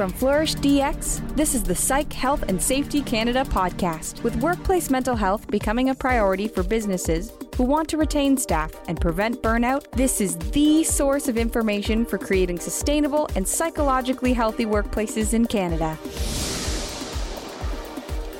[0.00, 5.14] From Flourish DX, this is the Psych Health and Safety Canada podcast, with workplace mental
[5.14, 9.90] health becoming a priority for businesses who want to retain staff and prevent burnout.
[9.90, 15.98] This is the source of information for creating sustainable and psychologically healthy workplaces in Canada.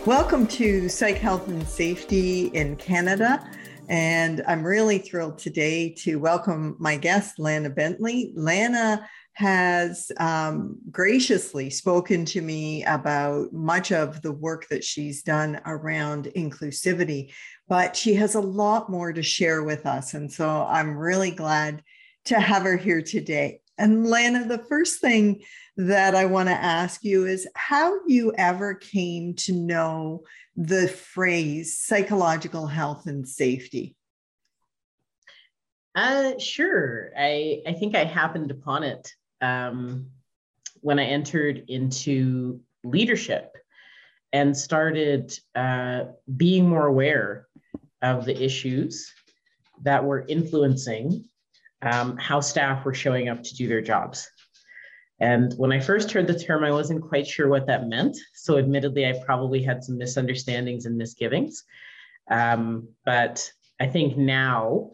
[0.06, 3.46] Welcome to Psych Health and Safety in Canada.
[3.90, 8.32] And I'm really thrilled today to welcome my guest, Lana Bentley.
[8.34, 15.60] Lana has um, graciously spoken to me about much of the work that she's done
[15.66, 17.32] around inclusivity,
[17.68, 20.14] but she has a lot more to share with us.
[20.14, 21.82] And so I'm really glad
[22.26, 23.60] to have her here today.
[23.78, 25.42] And Lana, the first thing
[25.78, 30.24] that I want to ask you is how you ever came to know
[30.54, 33.96] the phrase psychological health and safety.
[35.94, 37.10] Uh, sure.
[37.16, 40.06] I, I think I happened upon it um,
[40.80, 43.56] when I entered into leadership
[44.32, 46.04] and started uh,
[46.36, 47.46] being more aware
[48.02, 49.12] of the issues
[49.82, 51.24] that were influencing
[51.82, 54.28] um, how staff were showing up to do their jobs.
[55.18, 58.16] And when I first heard the term, I wasn't quite sure what that meant.
[58.34, 61.64] So, admittedly, I probably had some misunderstandings and misgivings.
[62.30, 64.92] Um, but I think now,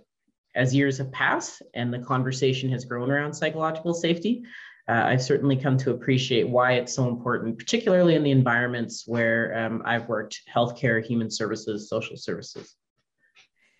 [0.56, 4.42] as years have passed and the conversation has grown around psychological safety,
[4.88, 9.56] uh, I've certainly come to appreciate why it's so important, particularly in the environments where
[9.58, 12.74] um, I've worked healthcare, human services, social services.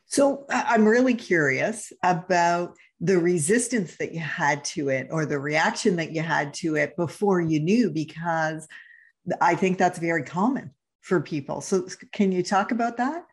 [0.07, 5.97] So I'm really curious about the resistance that you had to it or the reaction
[5.97, 8.67] that you had to it before you knew, because
[9.41, 11.61] I think that's very common for people.
[11.61, 13.25] So, can you talk about that?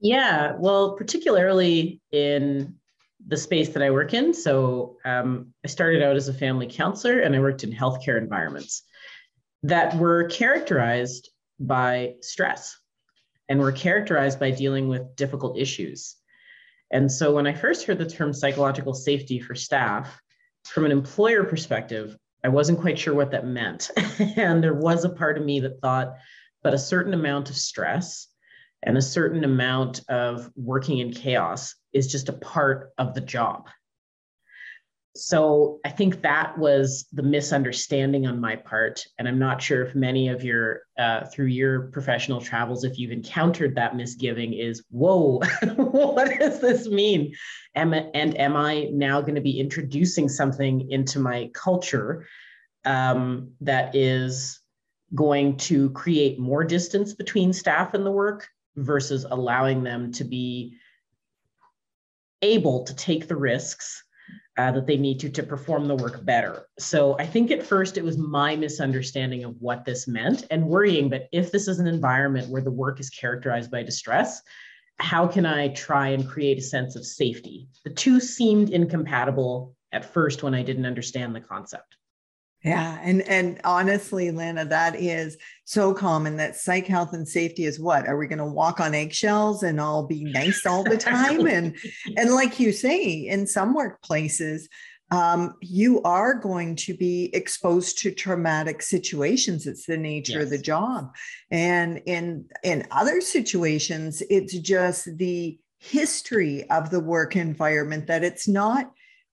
[0.00, 2.76] Yeah, well, particularly in
[3.26, 4.32] the space that I work in.
[4.32, 8.84] So um, I started out as a family counselor and I worked in healthcare environments
[9.64, 12.76] that were characterized by stress
[13.48, 16.16] and were characterized by dealing with difficult issues.
[16.90, 20.20] And so when I first heard the term psychological safety for staff,
[20.64, 23.90] from an employer perspective, I wasn't quite sure what that meant.
[24.36, 26.14] and there was a part of me that thought,
[26.62, 28.28] but a certain amount of stress
[28.82, 33.68] and a certain amount of working in chaos is just a part of the job.
[35.16, 39.04] So I think that was the misunderstanding on my part.
[39.18, 43.10] And I'm not sure if many of your, uh, through your professional travels, if you've
[43.10, 45.40] encountered that misgiving is, whoa,
[45.76, 47.34] what does this mean?
[47.74, 52.26] Am, and am I now going to be introducing something into my culture
[52.84, 54.60] um, that is
[55.14, 58.46] going to create more distance between staff and the work
[58.84, 60.76] versus allowing them to be
[62.42, 64.04] able to take the risks
[64.58, 66.66] uh, that they need to to perform the work better.
[66.78, 71.08] So I think at first it was my misunderstanding of what this meant and worrying
[71.10, 74.42] that if this is an environment where the work is characterized by distress,
[74.98, 77.68] how can I try and create a sense of safety?
[77.84, 81.96] The two seemed incompatible at first when I didn't understand the concept.
[82.64, 87.78] Yeah, and and honestly, Lana, that is so common that psych health and safety is
[87.78, 88.08] what?
[88.08, 91.46] Are we going to walk on eggshells and all be nice all the time?
[91.46, 91.76] and
[92.16, 94.62] and like you say, in some workplaces,
[95.12, 99.68] um, you are going to be exposed to traumatic situations.
[99.68, 100.42] It's the nature yes.
[100.42, 101.14] of the job,
[101.52, 108.48] and in in other situations, it's just the history of the work environment that it's
[108.48, 108.90] not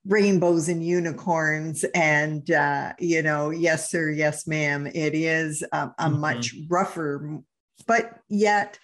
[0.07, 5.93] rainbows and unicorns and uh, you know yes sir yes ma'am it is a, a
[5.99, 6.19] mm-hmm.
[6.19, 7.39] much rougher
[7.87, 8.77] but yet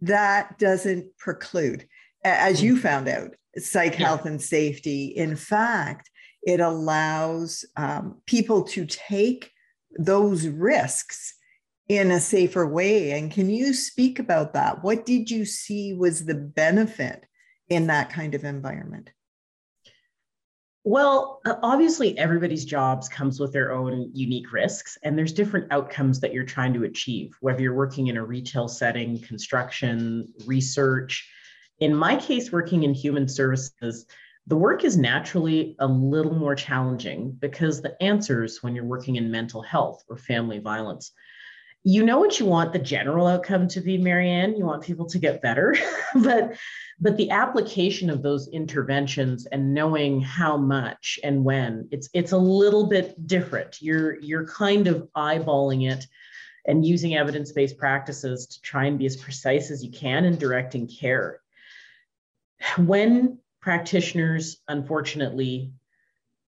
[0.00, 1.86] that doesn't preclude
[2.24, 2.82] as you mm-hmm.
[2.82, 4.06] found out psych yeah.
[4.06, 6.10] health and safety in fact
[6.42, 9.50] it allows um, people to take
[9.98, 11.34] those risks
[11.88, 16.26] in a safer way and can you speak about that what did you see was
[16.26, 17.24] the benefit
[17.68, 19.10] in that kind of environment
[20.90, 26.18] well, uh, obviously, everybody's jobs comes with their own unique risks, and there's different outcomes
[26.18, 31.30] that you're trying to achieve, whether you're working in a retail setting, construction, research.
[31.78, 34.06] In my case, working in human services,
[34.48, 39.30] the work is naturally a little more challenging because the answers when you're working in
[39.30, 41.12] mental health or family violence
[41.82, 44.56] you know what you want the general outcome to be marianne.
[44.56, 45.76] You want people to get better.
[46.14, 46.56] But
[47.00, 52.36] but the application of those interventions and knowing how much and when it's it's a
[52.36, 53.80] little bit different.
[53.80, 56.04] You're you're kind of eyeballing it
[56.66, 60.88] and using evidence-based practices to try and be as precise as you can in directing
[60.88, 61.40] care.
[62.76, 65.72] When practitioners unfortunately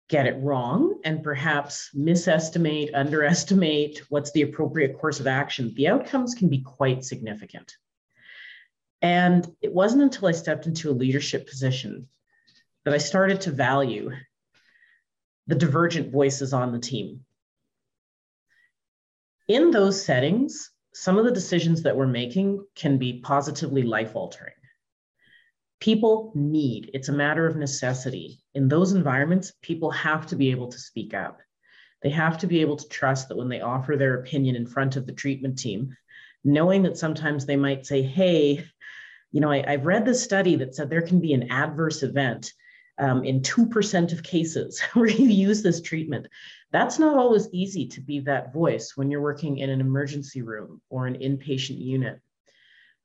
[0.08, 6.34] get it wrong and perhaps misestimate, underestimate what's the appropriate course of action, the outcomes
[6.34, 7.76] can be quite significant.
[9.00, 12.08] And it wasn't until I stepped into a leadership position
[12.84, 14.10] that I started to value
[15.46, 17.24] the divergent voices on the team.
[19.48, 24.54] In those settings, some of the decisions that we're making can be positively life altering.
[25.80, 28.40] People need, it's a matter of necessity.
[28.54, 31.40] In those environments, people have to be able to speak up.
[32.02, 34.96] They have to be able to trust that when they offer their opinion in front
[34.96, 35.96] of the treatment team,
[36.44, 38.64] knowing that sometimes they might say, hey,
[39.32, 42.52] you know, I, have read this study that said there can be an adverse event
[42.98, 46.28] um, in 2% of cases where you use this treatment.
[46.70, 50.80] That's not always easy to be that voice when you're working in an emergency room
[50.90, 52.20] or an inpatient unit.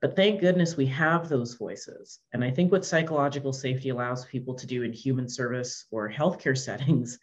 [0.01, 2.19] But thank goodness we have those voices.
[2.31, 6.57] And I think what psychological safety allows people to do in human service or healthcare
[6.65, 7.19] settings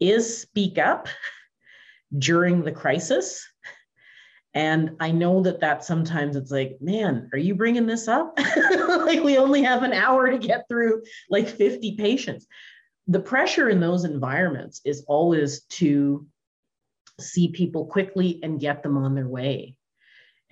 [0.00, 1.08] is speak up
[2.18, 3.46] during the crisis
[4.54, 8.38] and I know that that sometimes it's like, man, are you bringing this up?
[8.86, 12.46] like we only have an hour to get through like 50 patients.
[13.08, 16.26] The pressure in those environments is always to
[17.18, 19.74] see people quickly and get them on their way.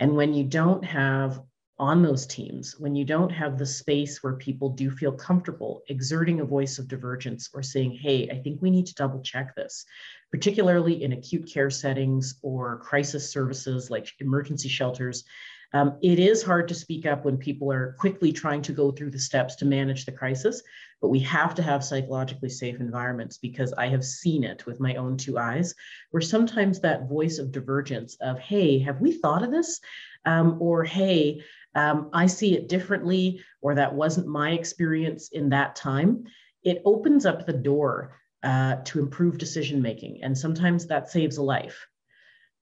[0.02, 1.40] And when you don't have
[1.78, 6.40] on those teams when you don't have the space where people do feel comfortable exerting
[6.40, 9.84] a voice of divergence or saying, hey, I think we need to double check this,
[10.32, 15.24] particularly in acute care settings or crisis services like emergency shelters.
[15.72, 19.10] Um, it is hard to speak up when people are quickly trying to go through
[19.10, 20.62] the steps to manage the crisis,
[21.02, 24.94] but we have to have psychologically safe environments because I have seen it with my
[24.94, 25.74] own two eyes,
[26.12, 29.80] where sometimes that voice of divergence of, hey, have we thought of this?
[30.24, 31.42] Um, or, hey,
[31.74, 36.24] um, I see it differently, or that wasn't my experience in that time,
[36.62, 40.22] it opens up the door uh, to improve decision making.
[40.22, 41.84] And sometimes that saves a life.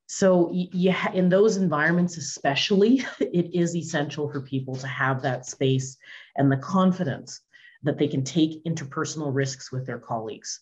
[0.06, 5.98] So, yeah, in those environments, especially, it is essential for people to have that space
[6.36, 7.42] and the confidence
[7.82, 10.60] that they can take interpersonal risks with their colleagues.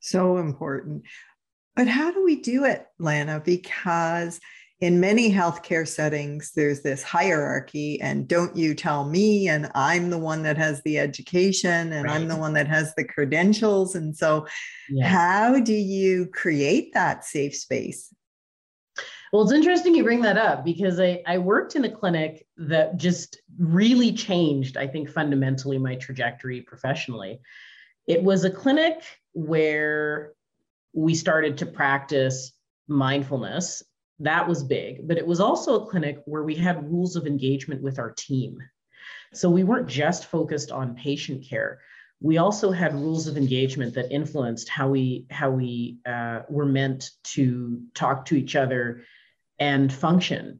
[0.00, 1.02] So important.
[1.76, 3.42] But how do we do it, Lana?
[3.44, 4.40] Because
[4.80, 10.18] in many healthcare settings, there's this hierarchy, and don't you tell me, and I'm the
[10.18, 12.14] one that has the education, and right.
[12.14, 13.94] I'm the one that has the credentials.
[13.94, 14.46] And so,
[14.88, 15.06] yeah.
[15.06, 18.12] how do you create that safe space?
[19.32, 22.96] Well, it's interesting you bring that up because I, I worked in a clinic that
[22.96, 27.40] just really changed, I think, fundamentally my trajectory professionally.
[28.08, 30.32] It was a clinic where
[30.92, 32.52] we started to practice
[32.88, 33.84] mindfulness
[34.20, 37.82] that was big, but it was also a clinic where we had rules of engagement
[37.82, 38.58] with our team.
[39.32, 41.80] So we weren't just focused on patient care.
[42.20, 47.10] We also had rules of engagement that influenced how we how we uh, were meant
[47.34, 49.04] to talk to each other
[49.60, 50.58] and function.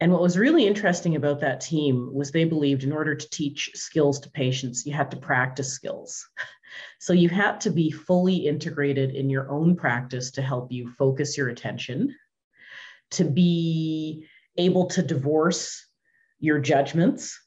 [0.00, 3.72] And what was really interesting about that team was they believed in order to teach
[3.74, 6.26] skills to patients, you had to practice skills.
[7.00, 11.36] So you had to be fully integrated in your own practice to help you focus
[11.36, 12.14] your attention
[13.10, 15.84] to be able to divorce
[16.38, 17.38] your judgments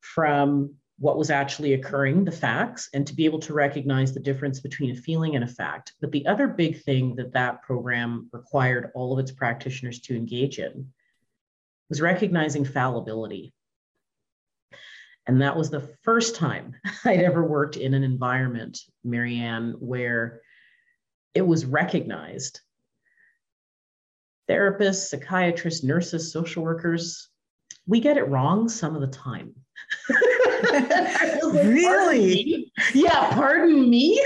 [0.00, 4.58] from what was actually occurring, the facts, and to be able to recognize the difference
[4.58, 5.92] between a feeling and a fact.
[6.00, 10.58] But the other big thing that that program required all of its practitioners to engage
[10.58, 10.92] in
[11.88, 13.52] was recognizing fallibility.
[15.26, 20.40] And that was the first time I'd ever worked in an environment, Marianne, where
[21.34, 22.60] it was recognized
[24.48, 27.28] therapists, psychiatrists, nurses, social workers,
[27.86, 29.54] we get it wrong some of the time.
[30.72, 32.70] like, really?
[32.76, 34.22] Pardon yeah, pardon me.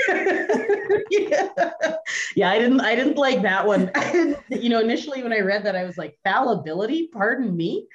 [1.11, 1.49] yeah.
[2.37, 3.91] yeah, I didn't I didn't like that one.
[4.49, 7.87] you know, initially when I read that, I was like, fallibility, pardon me.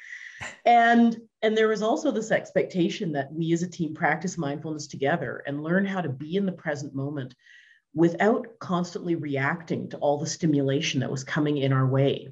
[0.66, 5.44] And and there was also this expectation that we as a team practice mindfulness together
[5.46, 7.36] and learn how to be in the present moment
[7.94, 12.30] without constantly reacting to all the stimulation that was coming in our way.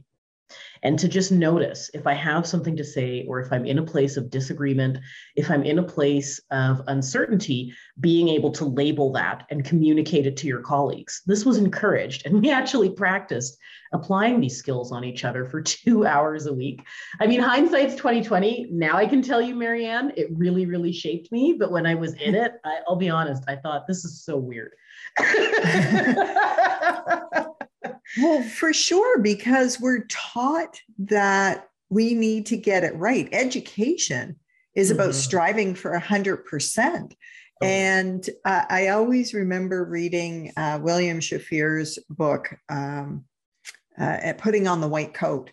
[0.83, 3.83] And to just notice if I have something to say, or if I'm in a
[3.83, 4.99] place of disagreement,
[5.35, 10.37] if I'm in a place of uncertainty, being able to label that and communicate it
[10.37, 11.21] to your colleagues.
[11.25, 12.25] This was encouraged.
[12.25, 13.57] And we actually practiced
[13.93, 16.83] applying these skills on each other for two hours a week.
[17.19, 18.67] I mean, hindsight's 2020.
[18.71, 21.55] Now I can tell you, Marianne, it really, really shaped me.
[21.57, 24.37] But when I was in it, I, I'll be honest, I thought this is so
[24.37, 24.73] weird.
[28.21, 33.29] well, for sure, because we're taught that we need to get it right.
[33.31, 34.37] Education
[34.75, 35.19] is about mm-hmm.
[35.19, 37.13] striving for 100%.
[37.61, 43.25] And uh, I always remember reading uh, William Shafir's book, um,
[43.97, 45.51] uh, Putting on the White Coat,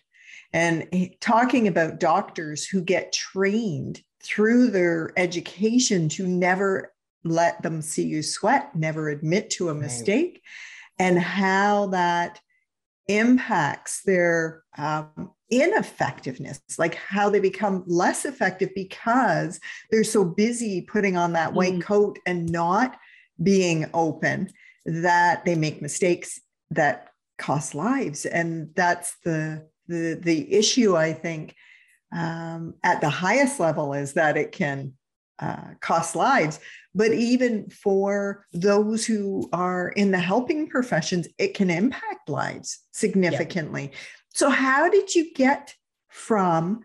[0.51, 6.93] and talking about doctors who get trained through their education to never
[7.23, 10.41] let them see you sweat, never admit to a mistake, right.
[10.99, 12.39] And how that
[13.07, 19.59] impacts their um, ineffectiveness, like how they become less effective because
[19.91, 21.81] they're so busy putting on that white mm.
[21.81, 22.97] coat and not
[23.41, 24.49] being open
[24.85, 26.39] that they make mistakes
[26.71, 28.25] that cost lives.
[28.25, 31.55] And that's the the the issue I think
[32.13, 34.93] um, at the highest level is that it can
[35.39, 36.59] uh, cost lives.
[36.95, 43.89] But even for those who are in the helping professions, it can impact lives significantly.
[43.91, 43.97] Yeah.
[44.33, 45.73] So, how did you get
[46.09, 46.81] from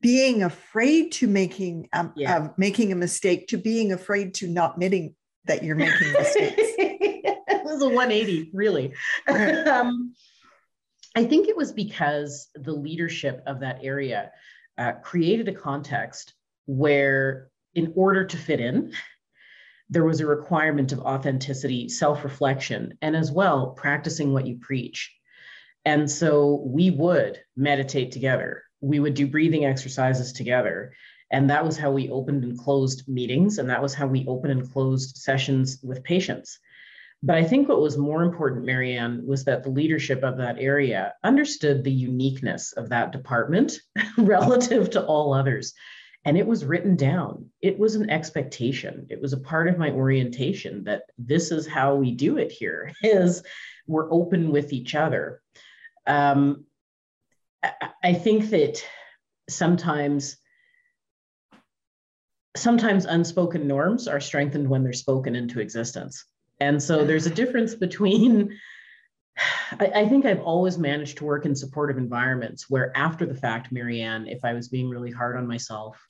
[0.00, 2.36] being afraid to making um, yeah.
[2.36, 5.14] uh, making a mistake to being afraid to not admitting
[5.44, 6.54] that you're making mistakes?
[6.78, 8.94] it was a 180, really.
[9.28, 10.14] um,
[11.16, 14.30] I think it was because the leadership of that area
[14.78, 16.34] uh, created a context
[16.66, 18.92] where, in order to fit in,
[19.90, 25.12] there was a requirement of authenticity, self reflection, and as well practicing what you preach.
[25.84, 28.62] And so we would meditate together.
[28.80, 30.92] We would do breathing exercises together.
[31.32, 33.58] And that was how we opened and closed meetings.
[33.58, 36.58] And that was how we opened and closed sessions with patients.
[37.22, 41.14] But I think what was more important, Marianne, was that the leadership of that area
[41.22, 43.80] understood the uniqueness of that department
[44.18, 45.74] relative to all others.
[46.24, 47.50] And it was written down.
[47.62, 49.06] It was an expectation.
[49.08, 52.92] It was a part of my orientation that this is how we do it here
[53.02, 53.42] is
[53.86, 55.40] we're open with each other
[56.06, 56.64] um,
[58.02, 58.82] I think that
[59.48, 60.36] sometimes
[62.56, 66.24] sometimes unspoken norms are strengthened when they're spoken into existence.
[66.58, 68.58] And so there's a difference between
[69.78, 73.70] I, I, think I've always managed to work in supportive environments where after the fact,
[73.70, 76.04] Marianne, if I was being really hard on myself,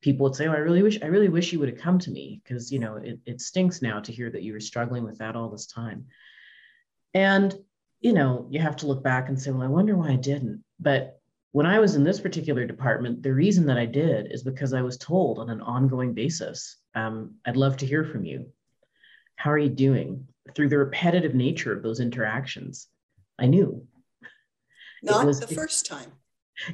[0.00, 2.10] people would say, oh, I really wish, I really wish you would have come to
[2.10, 5.18] me because you know it, it stinks now to hear that you were struggling with
[5.18, 6.06] that all this time.
[7.14, 7.54] And
[8.00, 10.62] you know, you have to look back and say, well, I wonder why I didn't.
[10.78, 11.20] But
[11.52, 14.82] when I was in this particular department, the reason that I did is because I
[14.82, 18.52] was told on an ongoing basis, um, I'd love to hear from you.
[19.36, 20.28] How are you doing?
[20.54, 22.86] Through the repetitive nature of those interactions,
[23.38, 23.86] I knew.
[25.02, 26.12] Not was, the first time.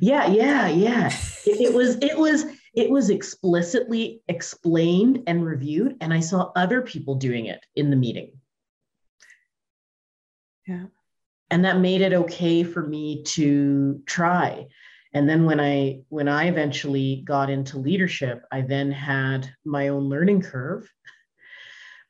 [0.01, 1.11] Yeah, yeah, yeah.
[1.47, 2.45] it, it was, it was,
[2.77, 7.97] it was explicitly explained and reviewed, and I saw other people doing it in the
[7.97, 8.33] meeting.
[10.67, 10.87] Yeah
[11.51, 14.67] and that made it okay for me to try
[15.13, 20.09] and then when i when i eventually got into leadership i then had my own
[20.09, 20.91] learning curve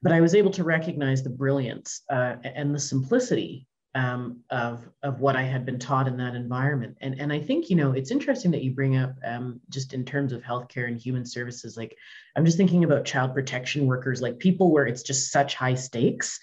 [0.02, 5.20] but i was able to recognize the brilliance uh, and the simplicity um, of of
[5.20, 6.96] what i had been taught in that environment.
[7.00, 10.04] And and i think you know it's interesting that you bring up um, just in
[10.04, 11.96] terms of healthcare and human services like
[12.36, 16.40] i'm just thinking about child protection workers like people where it's just such high stakes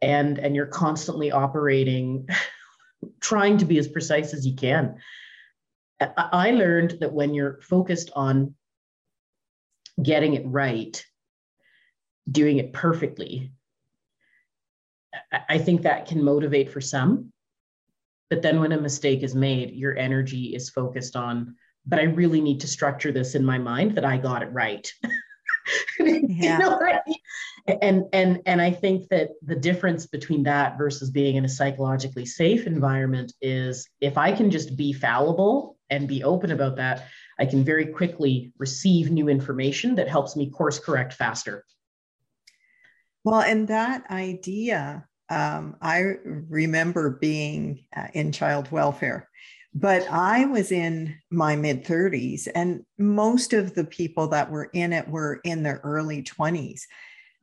[0.00, 2.28] and and you're constantly operating
[3.20, 4.96] trying to be as precise as you can.
[6.16, 8.54] I learned that when you're focused on
[10.00, 11.04] getting it right
[12.30, 13.50] doing it perfectly
[15.48, 17.32] i think that can motivate for some
[18.30, 21.54] but then when a mistake is made your energy is focused on
[21.86, 24.92] but i really need to structure this in my mind that i got it right
[26.00, 26.58] yeah.
[26.58, 27.00] you know, right?
[27.82, 32.24] and and and i think that the difference between that versus being in a psychologically
[32.24, 37.06] safe environment is if i can just be fallible and be open about that
[37.38, 41.64] i can very quickly receive new information that helps me course correct faster
[43.24, 46.14] well and that idea um, i
[46.48, 49.28] remember being uh, in child welfare
[49.74, 54.92] but I was in my mid 30s, and most of the people that were in
[54.92, 56.82] it were in their early 20s.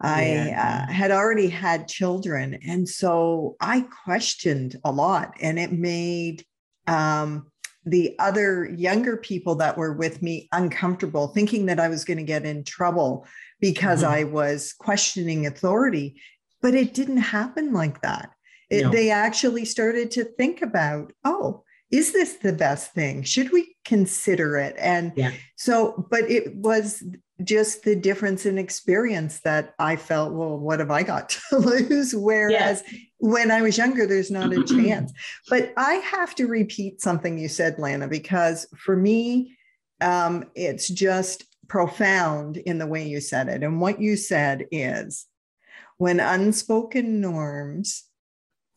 [0.02, 0.86] I yeah.
[0.90, 2.60] uh, had already had children.
[2.68, 6.44] And so I questioned a lot, and it made
[6.88, 7.50] um,
[7.86, 12.24] the other younger people that were with me uncomfortable, thinking that I was going to
[12.24, 13.26] get in trouble
[13.62, 14.14] because mm-hmm.
[14.14, 16.22] I was questioning authority.
[16.66, 18.32] But it didn't happen like that.
[18.72, 18.90] It, no.
[18.90, 23.22] They actually started to think about, oh, is this the best thing?
[23.22, 24.76] Should we consider it?
[24.80, 25.34] And yeah.
[25.58, 27.04] so, but it was
[27.44, 32.16] just the difference in experience that I felt, well, what have I got to lose?
[32.16, 33.00] Whereas yeah.
[33.20, 35.14] when I was younger, there's not a chance.
[35.48, 39.56] But I have to repeat something you said, Lana, because for me,
[40.02, 43.62] um, it's just profound in the way you said it.
[43.62, 45.28] And what you said is
[45.98, 48.04] when unspoken norms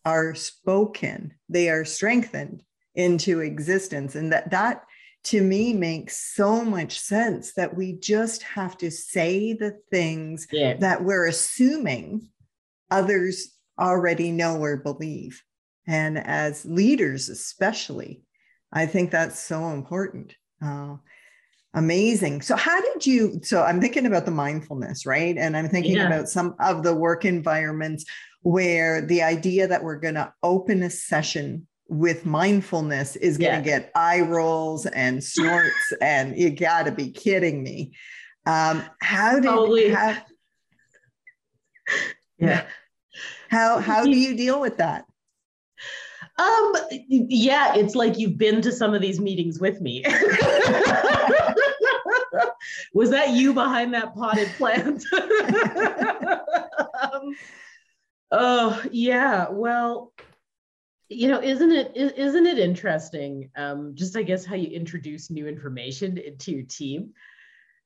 [0.05, 2.63] are spoken, they are strengthened
[2.95, 4.15] into existence.
[4.15, 4.85] And that that
[5.25, 10.75] to me makes so much sense that we just have to say the things yeah.
[10.75, 12.29] that we're assuming
[12.91, 15.43] others already know or believe.
[15.87, 18.23] And as leaders, especially,
[18.73, 20.35] I think that's so important.
[20.63, 20.97] Uh,
[21.75, 22.43] amazing.
[22.43, 23.41] So, how did you?
[23.43, 25.37] So, I'm thinking about the mindfulness, right?
[25.37, 26.07] And I'm thinking yeah.
[26.07, 28.05] about some of the work environments
[28.43, 33.69] where the idea that we're going to open a session with mindfulness is going to
[33.69, 33.79] yeah.
[33.79, 37.93] get eye rolls and snorts, and you got to be kidding me.
[38.47, 39.91] Um, how did Totally.
[39.91, 40.17] How,
[42.39, 42.65] yeah.
[43.51, 45.05] How how do you deal with that?
[46.39, 46.77] Um,
[47.09, 50.05] yeah, it's like you've been to some of these meetings with me.
[52.95, 55.05] Was that you behind that potted plant?
[57.03, 57.35] um,
[58.31, 59.49] oh, yeah.
[59.51, 60.13] Well,
[61.09, 63.51] you know, isn't it isn't it interesting?
[63.57, 67.11] Um, just I guess how you introduce new information into your team.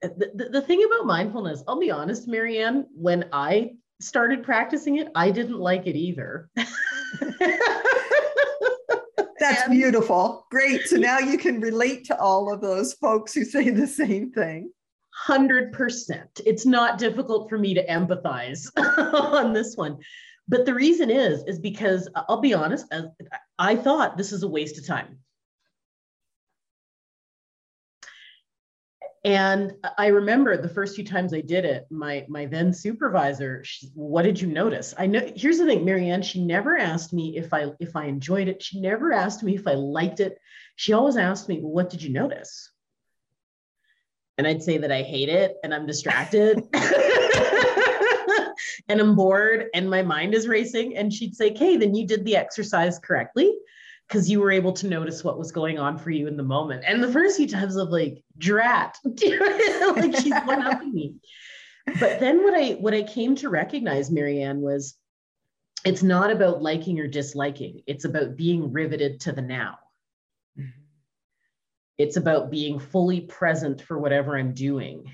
[0.03, 5.09] The, the, the thing about mindfulness, I'll be honest, Marianne, when I started practicing it,
[5.15, 6.51] I didn't like it either.
[9.39, 10.47] That's beautiful.
[10.51, 10.83] Great.
[10.87, 14.73] So now you can relate to all of those folks who say the same thing.
[15.27, 16.41] 100%.
[16.45, 19.99] It's not difficult for me to empathize on this one.
[20.49, 22.93] But the reason is is because uh, I'll be honest,
[23.59, 25.19] I thought this is a waste of time.
[29.25, 33.89] And I remember the first few times I did it, my my then supervisor, she,
[33.95, 34.95] what did you notice?
[34.99, 38.49] I know here's the thing, Marianne, she never asked me if I if I enjoyed
[38.49, 38.61] it.
[38.61, 40.39] She never asked me if I liked it.
[40.75, 42.72] She always asked me, what did you notice?
[44.39, 46.63] And I'd say that I hate it and I'm distracted
[48.89, 50.97] and I'm bored and my mind is racing.
[50.97, 53.53] And she'd say, Okay, then you did the exercise correctly
[54.09, 56.85] because you were able to notice what was going on for you in the moment.
[56.87, 61.15] And the first few times of like, drat, like she's one up me.
[61.99, 64.97] But then what I what I came to recognize, Marianne, was
[65.85, 67.83] it's not about liking or disliking.
[67.87, 69.79] It's about being riveted to the now.
[72.03, 75.05] It's about being fully present for whatever I'm doing.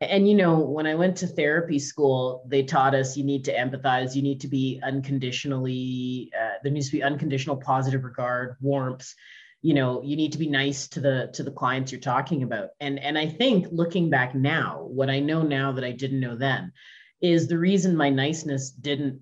[0.00, 3.56] And you know when i went to therapy school they taught us you need to
[3.56, 9.14] empathize you need to be unconditionally uh, there needs to be unconditional positive regard warmth.
[9.60, 12.70] You know you need to be nice to the to the clients you're talking about.
[12.80, 16.36] And and i think looking back now what i know now that i didn't know
[16.36, 16.72] then
[17.20, 19.20] is the reason my niceness didn't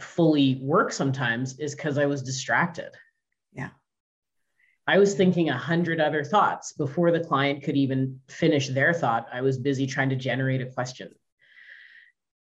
[0.00, 2.90] fully work sometimes is because i was distracted
[4.90, 9.28] I was thinking a hundred other thoughts before the client could even finish their thought.
[9.32, 11.14] I was busy trying to generate a question.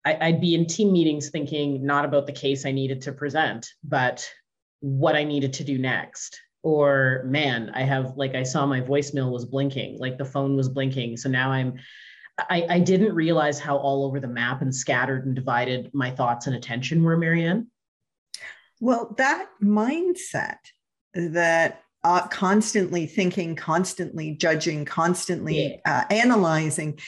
[0.03, 3.67] I, would be in team meetings thinking not about the case I needed to present,
[3.83, 4.27] but
[4.79, 6.41] what I needed to do next.
[6.63, 10.69] Or, man, I have, like, I saw my voicemail was blinking, like the phone was
[10.69, 11.17] blinking.
[11.17, 11.75] So now I'm,
[12.49, 16.47] I, I didn't realize how all over the map and scattered and divided my thoughts
[16.47, 17.67] and attention were, Marianne.
[18.79, 20.57] Well, that mindset
[21.13, 26.01] that uh, constantly thinking, constantly judging, constantly yeah.
[26.01, 26.99] uh, analyzing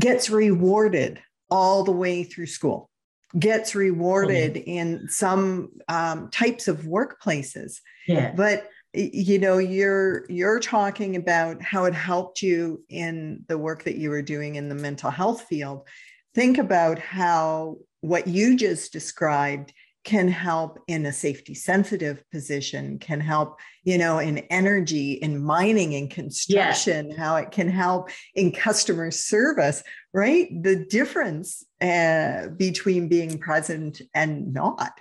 [0.00, 2.90] gets rewarded all the way through school,
[3.38, 7.78] gets rewarded oh, in some um, types of workplaces.
[8.06, 8.32] Yeah.
[8.34, 13.96] But you know you're you're talking about how it helped you in the work that
[13.96, 15.86] you were doing in the mental health field
[16.34, 19.72] think about how what you just described
[20.08, 25.94] can help in a safety sensitive position can help you know in energy in mining
[25.94, 29.82] and construction how it can help in customer service
[30.14, 30.48] right?
[30.62, 34.98] The difference uh, between being present and not.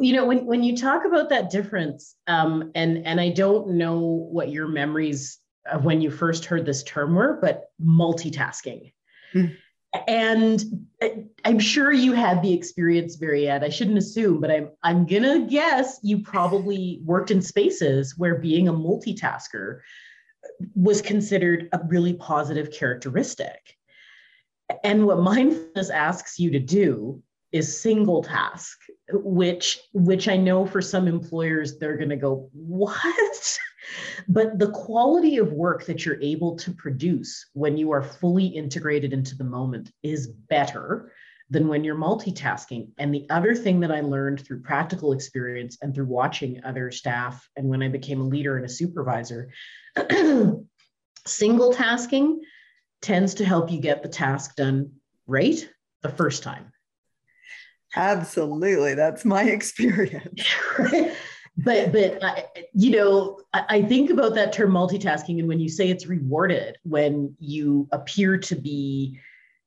[0.00, 3.98] You know when, when you talk about that difference um, and and i don't know
[3.98, 5.38] what your memories
[5.70, 8.92] of when you first heard this term were but multitasking.
[9.34, 9.56] Mm
[10.06, 10.62] and
[11.44, 13.64] I'm sure you had the experience, Marianne.
[13.64, 18.68] I shouldn't assume, but I'm I'm gonna guess you probably worked in spaces where being
[18.68, 19.80] a multitasker
[20.74, 23.76] was considered a really positive characteristic.
[24.84, 28.78] And what mindfulness asks you to do is single task,
[29.12, 33.58] which which I know for some employers they're gonna go, what?
[34.28, 39.14] But the quality of work that you're able to produce when you are fully integrated
[39.14, 41.10] into the moment is better
[41.48, 42.90] than when you're multitasking.
[42.98, 47.48] And the other thing that I learned through practical experience and through watching other staff,
[47.56, 49.48] and when I became a leader and a supervisor,
[51.26, 52.40] Single tasking
[53.02, 54.92] tends to help you get the task done
[55.26, 55.68] right
[56.02, 56.72] the first time.
[57.96, 58.94] Absolutely.
[58.94, 60.42] That's my experience.
[61.58, 65.68] but but uh, you know I, I, think about that term multitasking and when you
[65.68, 69.18] say it's rewarded when you appear to be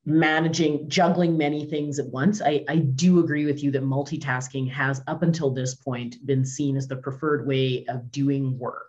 [0.06, 5.02] managing juggling many things at once I, I do agree with you that multitasking has
[5.06, 8.88] up until this point been seen as the preferred way of doing work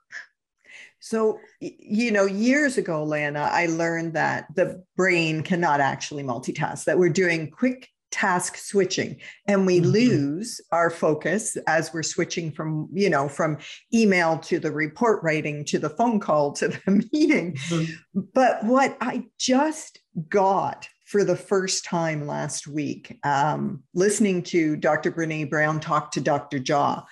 [1.05, 6.97] so, you know, years ago, Lana, I learned that the brain cannot actually multitask, that
[6.97, 9.89] we're doing quick task switching and we mm-hmm.
[9.89, 13.57] lose our focus as we're switching from you know from
[13.91, 18.21] email to the report writing to the phone call to the meeting mm-hmm.
[18.35, 19.99] but what i just
[20.29, 26.21] got for the first time last week um, listening to dr brene brown talk to
[26.21, 27.03] dr jaw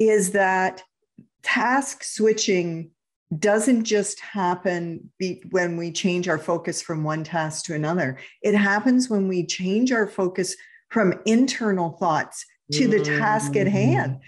[0.00, 0.82] is that
[1.42, 2.90] task switching
[3.36, 8.18] doesn't just happen be, when we change our focus from one task to another.
[8.42, 10.56] It happens when we change our focus
[10.90, 13.76] from internal thoughts to the task at mm-hmm.
[13.76, 14.18] hand.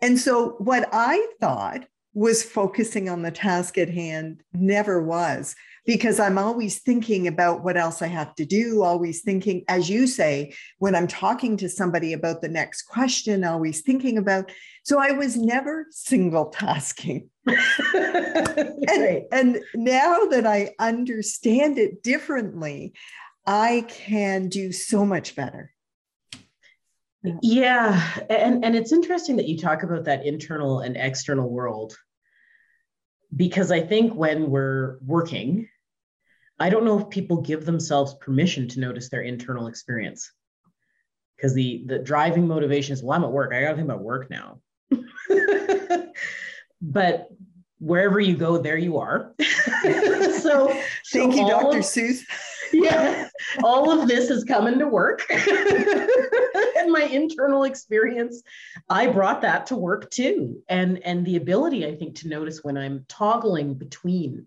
[0.00, 6.18] And so, what I thought was focusing on the task at hand never was because
[6.18, 10.54] I'm always thinking about what else I have to do, always thinking, as you say,
[10.78, 14.50] when I'm talking to somebody about the next question, always thinking about.
[14.84, 17.28] So I was never single tasking.
[17.46, 22.94] and, and now that I understand it differently,
[23.46, 25.70] I can do so much better.
[27.42, 28.02] Yeah.
[28.28, 31.96] And, and it's interesting that you talk about that internal and external world
[33.34, 35.68] because I think when we're working,
[36.58, 40.30] I don't know if people give themselves permission to notice their internal experience.
[41.36, 43.52] Because the the driving motivation is, well, I'm at work.
[43.52, 44.60] I gotta think about work now.
[46.80, 47.28] but
[47.78, 49.34] wherever you go, there you are.
[49.40, 50.68] so
[51.12, 51.78] thank so you, Dr.
[51.78, 52.20] Of, Seuss.
[52.72, 53.28] yeah,
[53.62, 55.26] all of this is coming to work.
[55.28, 58.42] and my internal experience,
[58.88, 60.62] I brought that to work too.
[60.68, 64.46] And and the ability, I think, to notice when I'm toggling between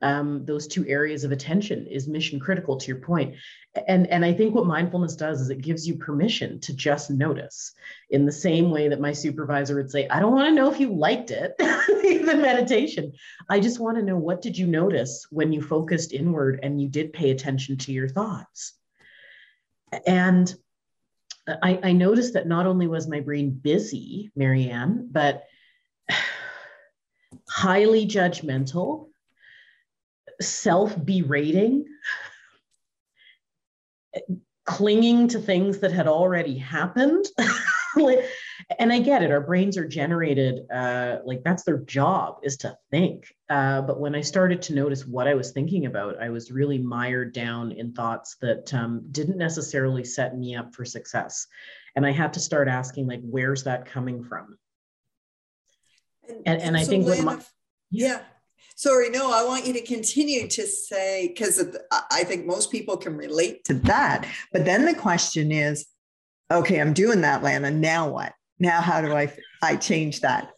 [0.00, 3.34] um, those two areas of attention is mission critical to your point.
[3.86, 7.72] And, and I think what mindfulness does is it gives you permission to just notice
[8.10, 10.80] in the same way that my supervisor would say, I don't want to know if
[10.80, 11.54] you liked it,
[12.04, 13.12] even meditation.
[13.48, 16.88] I just want to know what did you notice when you focused inward and you
[16.88, 18.74] did pay attention to your thoughts.
[20.06, 20.52] And
[21.48, 25.44] I, I noticed that not only was my brain busy, Marianne, but
[27.48, 29.08] highly judgmental
[30.40, 31.86] self berating,
[34.64, 37.26] clinging to things that had already happened.
[38.78, 39.30] and I get it.
[39.30, 43.32] Our brains are generated uh, like that's their job is to think.
[43.48, 46.78] Uh, but when I started to notice what I was thinking about, I was really
[46.78, 51.46] mired down in thoughts that um, didn't necessarily set me up for success.
[51.96, 54.58] And I had to start asking, like, where's that coming from?
[56.28, 57.38] And, and, and I think what my,
[57.90, 58.20] yeah,
[58.78, 61.76] Sorry, no, I want you to continue to say, because
[62.12, 64.24] I think most people can relate to that.
[64.52, 65.84] But then the question is,
[66.48, 67.72] okay, I'm doing that, Lana.
[67.72, 68.34] Now what?
[68.60, 70.52] Now how do I I change that?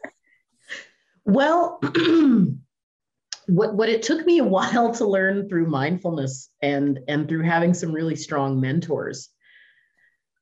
[1.25, 1.81] Well,
[3.47, 7.73] what what it took me a while to learn through mindfulness and and through having
[7.73, 9.31] some really strong mentors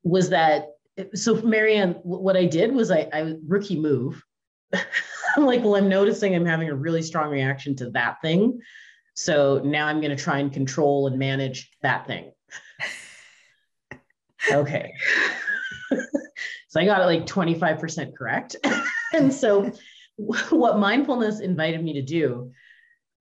[0.03, 0.71] was that
[1.15, 4.21] so Marianne, what I did was I, I rookie move.
[5.39, 8.61] I'm like, well, I'm noticing I'm having a really strong reaction to that thing.
[9.15, 12.33] So now I'm going to try and control and manage that thing.
[14.53, 14.93] okay.
[16.69, 18.57] so I got it like 25% correct.
[19.13, 19.73] and so
[20.17, 22.53] what mindfulness invited me to do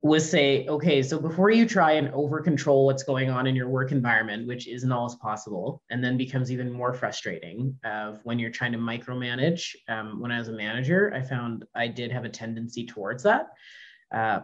[0.03, 3.67] was say, okay, so before you try and over control what's going on in your
[3.67, 8.51] work environment, which isn't always possible, and then becomes even more frustrating of when you're
[8.51, 9.75] trying to micromanage.
[9.87, 13.47] Um, when I was a manager, I found I did have a tendency towards that
[14.13, 14.41] uh,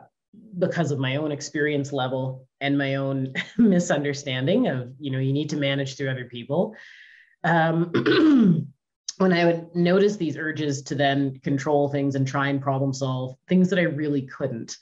[0.58, 5.52] because of my own experience level and my own misunderstanding of, you know, you need
[5.52, 6.76] to manage through other people.
[7.44, 7.92] Um,
[9.20, 13.36] when I would notice these urges to then control things and try and problem solve
[13.48, 14.76] things that I really couldn't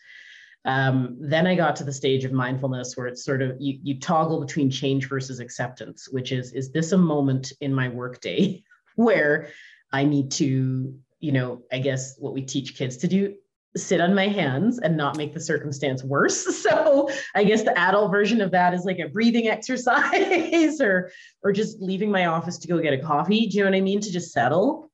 [0.66, 4.00] um, then I got to the stage of mindfulness where it's sort of you, you
[4.00, 8.64] toggle between change versus acceptance, which is is this a moment in my workday
[8.96, 9.50] where
[9.92, 13.36] I need to, you know, I guess what we teach kids to do
[13.78, 16.66] sit on my hands and not make the circumstance worse.
[16.72, 21.12] So I guess the adult version of that is like a breathing exercise or
[21.44, 23.48] or just leaving my office to go get a coffee.
[23.48, 24.00] Do you know what I mean?
[24.02, 24.92] To just settle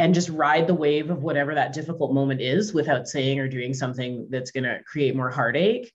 [0.00, 3.74] and just ride the wave of whatever that difficult moment is without saying or doing
[3.74, 5.92] something that's going to create more heartache.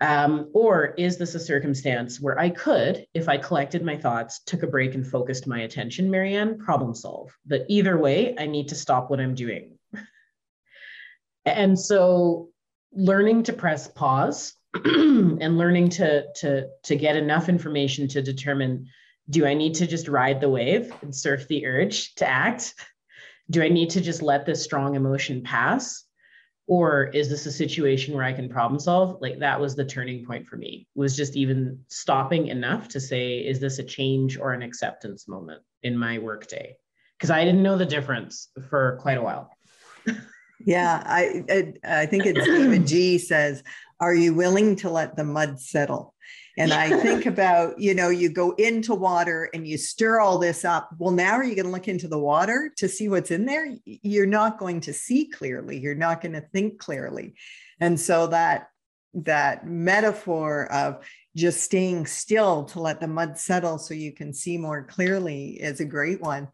[0.00, 4.62] Um, or is this a circumstance where I could, if I collected my thoughts, took
[4.62, 7.36] a break and focused my attention, Marianne, problem solve?
[7.44, 9.78] But either way, I need to stop what I'm doing.
[11.44, 12.50] and so
[12.92, 18.86] learning to press pause and learning to, to, to get enough information to determine
[19.28, 22.74] do I need to just ride the wave and surf the urge to act?
[23.50, 26.04] Do I need to just let this strong emotion pass?
[26.66, 29.20] or is this a situation where i can problem solve?
[29.20, 33.38] Like that was the turning point for me was just even stopping enough to say
[33.38, 36.76] is this a change or an acceptance moment in my workday?
[37.18, 39.50] Because i didn't know the difference for quite a while.
[40.66, 43.62] Yeah i i, I think it's david g says
[44.00, 46.13] are you willing to let the mud settle
[46.56, 50.64] and I think about, you know, you go into water and you stir all this
[50.64, 50.90] up.
[50.98, 53.74] Well, now are you going to look into the water to see what's in there?
[53.84, 55.78] You're not going to see clearly.
[55.78, 57.34] You're not going to think clearly.
[57.80, 58.68] And so that
[59.16, 61.04] that metaphor of
[61.36, 65.80] just staying still to let the mud settle so you can see more clearly is
[65.80, 66.48] a great one.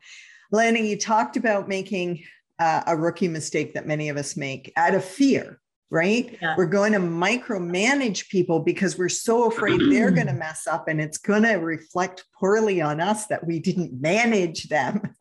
[0.53, 2.25] Lana, you talked about making
[2.59, 5.60] uh, a rookie mistake that many of us make out of fear
[5.91, 6.39] right?
[6.41, 6.55] Yeah.
[6.57, 11.01] We're going to micromanage people because we're so afraid they're going to mess up and
[11.01, 15.15] it's going to reflect poorly on us that we didn't manage them.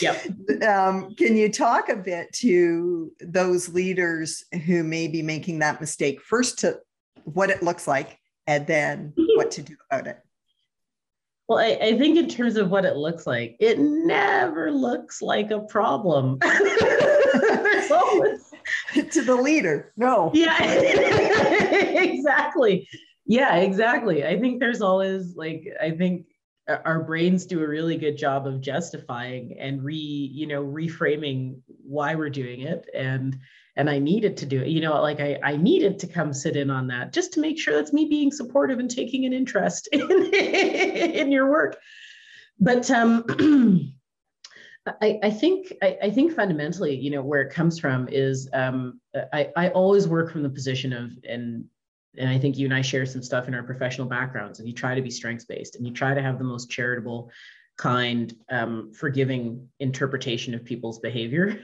[0.00, 0.26] Yep.
[0.68, 6.20] um, can you talk a bit to those leaders who may be making that mistake?
[6.20, 6.80] First, to
[7.24, 10.18] what it looks like, and then what to do about it.
[11.46, 15.50] Well, I, I, think in terms of what it looks like, it never looks like
[15.50, 16.38] a problem.
[16.40, 18.49] There's always
[19.12, 19.92] to the leader.
[19.96, 20.30] No.
[20.34, 20.56] Yeah,
[22.02, 22.88] exactly.
[23.26, 24.24] Yeah, exactly.
[24.24, 26.26] I think there's always like, I think
[26.68, 32.14] our brains do a really good job of justifying and re, you know, reframing why
[32.14, 32.88] we're doing it.
[32.94, 33.38] And
[33.76, 34.68] and I needed to do it.
[34.68, 37.58] You know, like I, I needed to come sit in on that just to make
[37.58, 41.78] sure that's me being supportive and taking an interest in, in your work.
[42.58, 43.94] But um
[45.00, 49.00] I, I think I, I, think fundamentally, you know, where it comes from is um,
[49.32, 51.64] I, I always work from the position of and
[52.18, 54.74] and I think you and I share some stuff in our professional backgrounds, and you
[54.74, 57.30] try to be strengths based, and you try to have the most charitable,
[57.78, 61.60] kind, um, forgiving interpretation of people's behavior.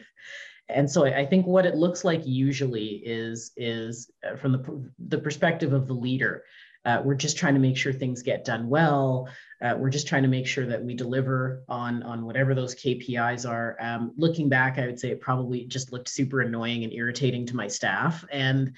[0.68, 5.18] And so I think what it looks like usually is is uh, from the the
[5.18, 6.44] perspective of the leader.
[6.86, 9.28] Uh, we're just trying to make sure things get done well.
[9.60, 13.48] Uh, we're just trying to make sure that we deliver on on whatever those KPIs
[13.48, 13.76] are.
[13.80, 17.56] Um, looking back, I would say it probably just looked super annoying and irritating to
[17.56, 18.72] my staff, and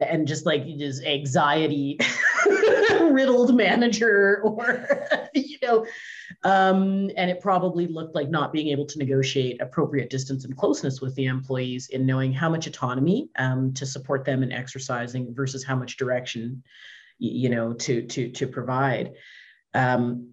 [0.00, 1.98] and just like just anxiety
[3.00, 4.88] riddled manager, or
[5.34, 5.86] you know,
[6.42, 11.00] um, and it probably looked like not being able to negotiate appropriate distance and closeness
[11.00, 15.62] with the employees in knowing how much autonomy um, to support them in exercising versus
[15.62, 16.62] how much direction
[17.22, 19.14] you know to to to provide
[19.74, 20.32] um,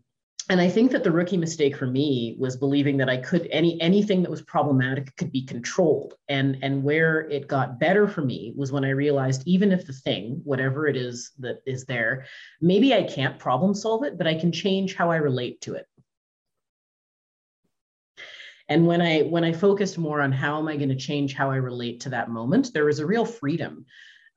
[0.50, 3.80] and I think that the rookie mistake for me was believing that I could any
[3.80, 6.16] anything that was problematic could be controlled.
[6.28, 9.94] And and where it got better for me was when I realized even if the
[9.94, 12.26] thing, whatever it is that is there,
[12.62, 15.86] maybe I can't problem solve it, but I can change how I relate to it.
[18.68, 21.52] And when I when I focused more on how am I going to change how
[21.52, 23.86] I relate to that moment, there was a real freedom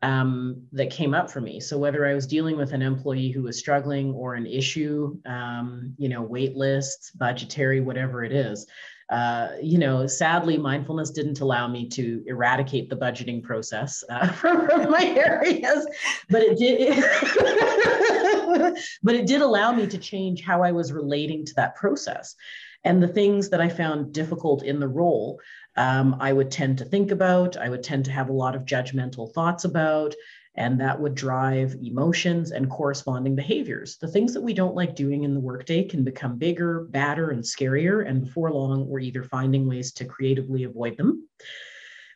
[0.02, 1.60] um, that came up for me.
[1.60, 5.94] So whether I was dealing with an employee who was struggling or an issue, um,
[5.96, 8.66] you know, wait lists, budgetary, whatever it is,
[9.12, 14.66] uh, you know, sadly, mindfulness didn't allow me to eradicate the budgeting process uh, from,
[14.66, 15.86] from, my areas,
[16.30, 17.04] but it did.
[19.02, 22.34] but it did allow me to change how I was relating to that process,
[22.84, 25.38] and the things that I found difficult in the role
[25.76, 28.64] um, I would tend to think about, I would tend to have a lot of
[28.64, 30.14] judgmental thoughts about,
[30.54, 33.96] and that would drive emotions and corresponding behaviors.
[33.96, 37.42] The things that we don't like doing in the workday can become bigger, badder, and
[37.42, 38.06] scarier.
[38.06, 41.26] And before long, we're either finding ways to creatively avoid them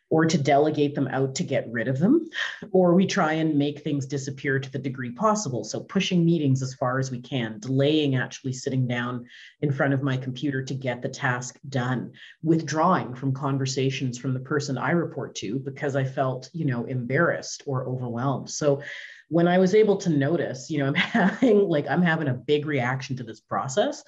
[0.09, 2.29] or to delegate them out to get rid of them,
[2.71, 5.63] or we try and make things disappear to the degree possible.
[5.63, 9.25] So, pushing meetings as far as we can, delaying actually sitting down
[9.61, 14.39] in front of my computer to get the task done, withdrawing from conversations from the
[14.39, 18.49] person I report to because I felt, you know, embarrassed or overwhelmed.
[18.49, 18.81] So,
[19.29, 22.65] when I was able to notice, you know, I'm having like I'm having a big
[22.65, 24.03] reaction to this process,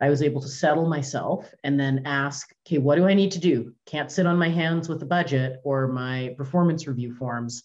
[0.00, 3.38] I was able to settle myself and then ask, okay, what do I need to
[3.38, 3.74] do?
[3.86, 7.62] Can't sit on my hands with the budget or my performance review forms.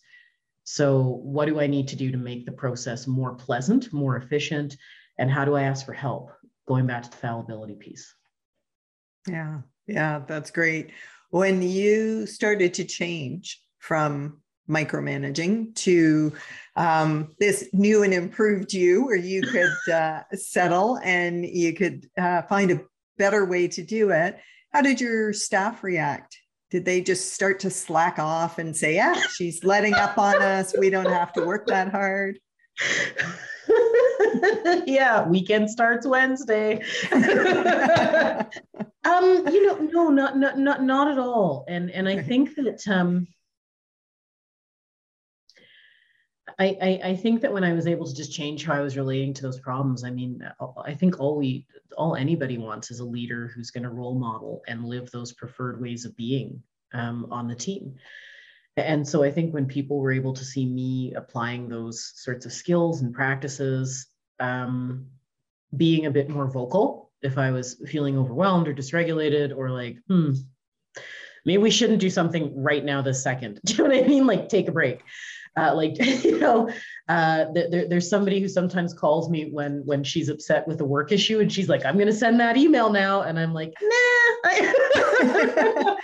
[0.63, 4.75] So, what do I need to do to make the process more pleasant, more efficient?
[5.17, 6.31] And how do I ask for help?
[6.67, 8.13] Going back to the fallibility piece.
[9.27, 10.91] Yeah, yeah, that's great.
[11.29, 16.34] When you started to change from micromanaging to
[16.75, 22.41] um, this new and improved you where you could uh, settle and you could uh,
[22.43, 22.82] find a
[23.17, 24.39] better way to do it.
[24.71, 26.38] How did your staff react?
[26.71, 30.75] Did they just start to slack off and say, yeah, she's letting up on us.
[30.78, 32.39] We don't have to work that hard?
[34.86, 36.82] yeah, weekend starts Wednesday.
[37.13, 37.21] um,
[39.47, 41.63] you know, no, not, not, not, not at all.
[41.69, 43.28] And, and I think that, um,
[46.57, 48.97] I, I, I think that when I was able to just change how I was
[48.97, 50.41] relating to those problems, I mean,
[50.83, 51.65] I think all we,
[51.97, 55.81] all anybody wants is a leader who's going to role model and live those preferred
[55.81, 56.61] ways of being
[56.93, 57.95] um, on the team.
[58.77, 62.53] And so I think when people were able to see me applying those sorts of
[62.53, 64.07] skills and practices,
[64.39, 65.07] um,
[65.75, 70.33] being a bit more vocal if I was feeling overwhelmed or dysregulated or like, hmm,
[71.45, 73.59] maybe we shouldn't do something right now this second.
[73.65, 74.27] Do you know what I mean?
[74.27, 75.01] Like take a break
[75.57, 76.69] uh, like you know
[77.07, 81.11] uh, there, there's somebody who sometimes calls me when when she's upset with a work
[81.11, 83.21] issue and she's like i'm going to send that email now.
[83.21, 83.91] And i'm like nah.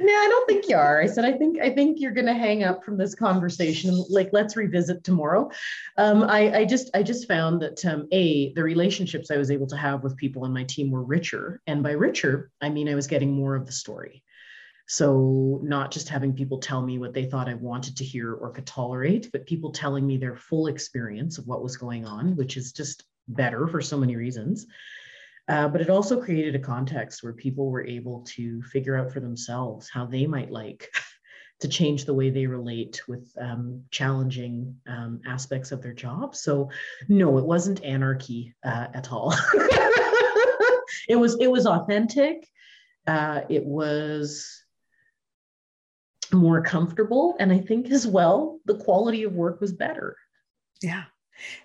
[0.00, 1.00] Nah i don't think you are.
[1.02, 4.04] I said i think i think you're going to hang up from this conversation.
[4.08, 5.50] Like let's revisit tomorrow.
[5.96, 9.66] Um, I, I just i just found that um, a the relationships i was able
[9.66, 11.60] to have with people on my team were richer.
[11.66, 14.22] And by richer i mean i was getting more of the story
[14.90, 18.50] so, not just having people tell me what they thought I wanted to hear or
[18.50, 22.56] could tolerate, but people telling me their full experience of what was going on, which
[22.56, 24.66] is just better for so many reasons.
[25.46, 29.20] Uh, but it also created a context where people were able to figure out for
[29.20, 30.90] themselves how they might like
[31.60, 36.34] to change the way they relate with um, challenging um, aspects of their job.
[36.34, 36.70] So,
[37.10, 39.34] no, it wasn't anarchy uh, at all.
[41.10, 42.48] it was it was authentic.
[43.06, 44.64] Uh, it was
[46.32, 47.36] more comfortable.
[47.38, 50.16] And I think as well, the quality of work was better.
[50.82, 51.04] Yeah.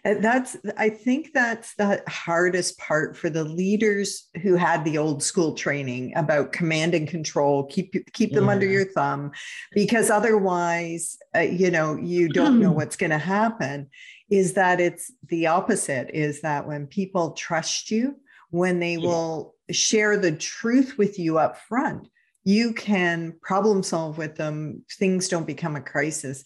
[0.04, 5.24] And that's, I think that's the hardest part for the leaders who had the old
[5.24, 7.66] school training about command and control.
[7.66, 8.52] Keep keep them yeah.
[8.52, 9.32] under your thumb,
[9.72, 13.90] because otherwise, uh, you know, you don't know what's going to happen.
[14.30, 16.12] Is that it's the opposite?
[16.14, 18.16] Is that when people trust you,
[18.52, 19.08] when they yeah.
[19.08, 22.08] will share the truth with you up front,
[22.44, 24.84] you can problem solve with them.
[25.00, 26.44] Things don't become a crisis.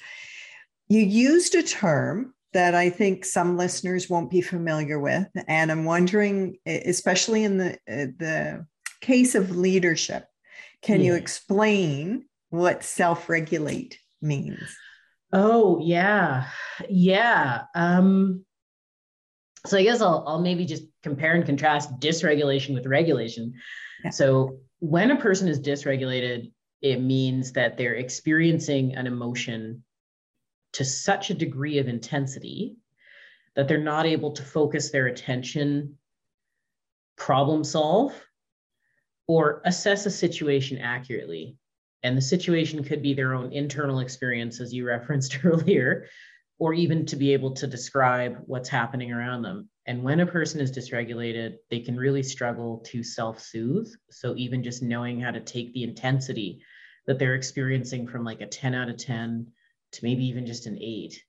[0.90, 5.86] You used a term that I think some listeners won't be familiar with, and I'm
[5.86, 8.66] wondering, especially in the the
[9.02, 10.26] case of leadership,
[10.82, 11.08] can yeah.
[11.08, 14.76] you explain what self-regulate means?
[15.34, 16.48] Oh yeah,
[16.90, 17.64] yeah.
[17.76, 18.46] Um,
[19.66, 23.54] so I guess I'll I'll maybe just compare and contrast dysregulation with regulation.
[24.04, 24.12] Yeah.
[24.12, 29.84] So when a person is dysregulated, it means that they're experiencing an emotion
[30.74, 32.76] to such a degree of intensity
[33.56, 35.98] that they're not able to focus their attention,
[37.16, 38.14] problem solve,
[39.28, 41.58] or assess a situation accurately.
[42.04, 46.06] And the situation could be their own internal experience, as you referenced earlier,
[46.60, 49.70] or even to be able to describe what's happening around them.
[49.88, 53.90] And when a person is dysregulated, they can really struggle to self soothe.
[54.12, 56.62] So, even just knowing how to take the intensity
[57.08, 59.48] that they're experiencing from like a 10 out of 10
[59.94, 61.24] to maybe even just an eight.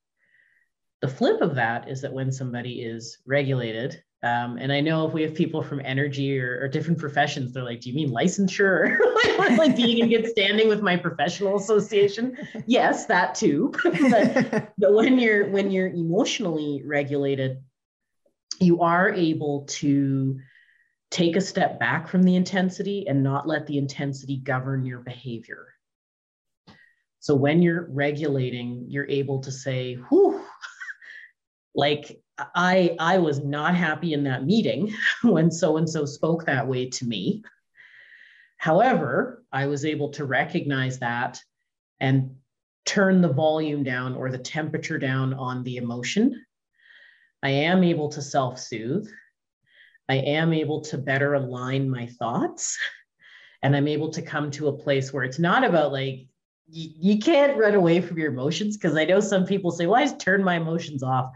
[1.01, 5.13] The flip of that is that when somebody is regulated, um, and I know if
[5.13, 8.99] we have people from energy or, or different professions, they're like, "Do you mean licensure?
[9.57, 13.73] like being in good standing with my professional association?" Yes, that too.
[13.85, 17.63] but, but when you're when you're emotionally regulated,
[18.61, 20.39] you are able to
[21.11, 25.69] take a step back from the intensity and not let the intensity govern your behavior.
[27.21, 30.43] So when you're regulating, you're able to say, whew,
[31.75, 32.21] like
[32.55, 34.93] I I was not happy in that meeting
[35.23, 37.43] when so and so spoke that way to me.
[38.57, 41.41] However, I was able to recognize that
[42.01, 42.37] and
[42.85, 46.45] turn the volume down or the temperature down on the emotion
[47.43, 49.09] I am able to self soothe.
[50.09, 52.79] I am able to better align my thoughts.
[53.63, 56.27] And I'm able to come to a place where it's not about like,
[56.69, 58.77] you, you can't run away from your emotions.
[58.77, 61.31] Because I know some people say, well, I just turn my emotions off.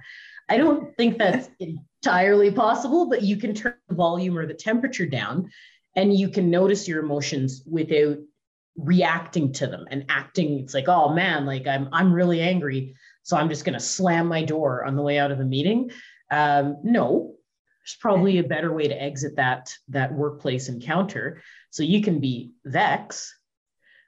[0.48, 1.50] I don't think that's
[2.04, 5.50] entirely possible, but you can turn the volume or the temperature down
[5.96, 8.18] and you can notice your emotions without
[8.76, 10.60] reacting to them and acting.
[10.60, 12.94] It's like, oh man, like I'm I'm really angry.
[13.22, 15.90] So I'm just going to slam my door on the way out of the meeting.
[16.30, 17.34] Um, no,
[17.82, 21.42] there's probably a better way to exit that that workplace encounter.
[21.70, 23.34] So you can be vex,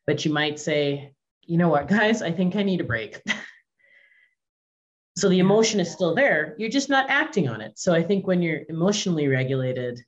[0.06, 3.20] but you might say, you know what, guys, I think I need a break.
[5.16, 6.54] so the emotion is still there.
[6.58, 7.78] You're just not acting on it.
[7.78, 10.00] So I think when you're emotionally regulated,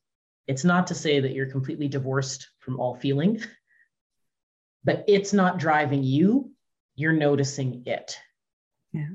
[0.46, 3.42] it's not to say that you're completely divorced from all feeling,
[4.84, 6.52] but it's not driving you.
[6.94, 8.16] You're noticing it.
[8.96, 9.08] Yeah.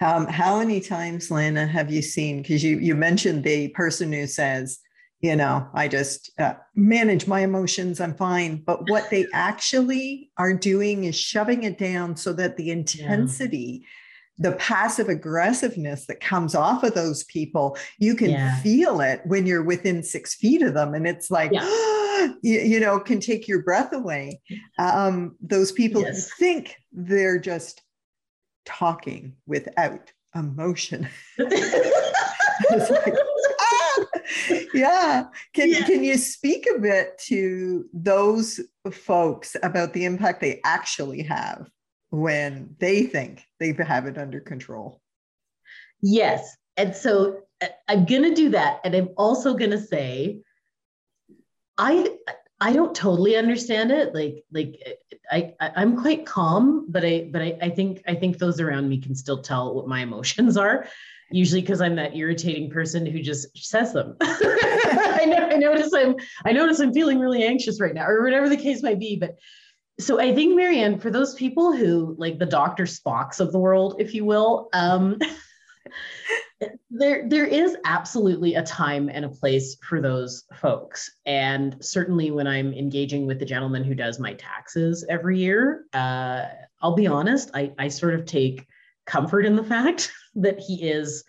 [0.00, 2.42] Um, how many times, Lana, have you seen?
[2.42, 4.80] Because you you mentioned the person who says,
[5.20, 8.62] you know, I just uh, manage my emotions, I'm fine.
[8.64, 13.82] But what they actually are doing is shoving it down so that the intensity,
[14.38, 14.50] yeah.
[14.50, 18.60] the passive aggressiveness that comes off of those people, you can yeah.
[18.60, 20.92] feel it when you're within six feet of them.
[20.92, 21.64] And it's like, yeah.
[22.42, 24.40] you, you, know, can take your breath away.
[24.78, 26.30] Um, those people yes.
[26.38, 27.82] think they're just
[28.66, 31.08] talking without emotion.
[31.38, 33.14] like,
[34.74, 35.24] yeah.
[35.54, 35.84] Can, yeah.
[35.84, 38.60] can you speak a bit to those
[38.90, 41.68] folks about the impact they actually have
[42.10, 45.00] when they think they have it under control?
[46.02, 46.56] Yes.
[46.76, 48.80] And so uh, I'm going to do that.
[48.84, 50.42] And I'm also going to say,
[51.78, 52.08] I,
[52.60, 54.14] I don't totally understand it.
[54.14, 54.80] Like, like
[55.30, 58.88] I, I am quite calm, but I, but I, I think, I think those around
[58.88, 60.86] me can still tell what my emotions are
[61.30, 64.16] usually because I'm that irritating person who just says them.
[64.20, 68.48] I, know, I notice I'm I notice I'm feeling really anxious right now, or whatever
[68.48, 69.16] the case might be.
[69.16, 69.36] But
[69.98, 72.84] so I think Marianne, for those people who like the Dr.
[72.84, 75.18] Spocks of the world, if you will, um,
[76.90, 81.10] there there is absolutely a time and a place for those folks.
[81.26, 86.46] And certainly when I'm engaging with the gentleman who does my taxes every year, uh,
[86.80, 88.66] I'll be honest, I, I sort of take
[89.06, 91.24] comfort in the fact that he is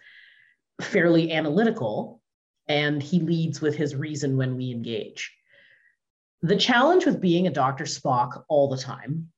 [0.81, 2.21] fairly analytical
[2.67, 5.33] and he leads with his reason when we engage.
[6.41, 7.85] The challenge with being a Dr.
[7.85, 9.29] Spock all the time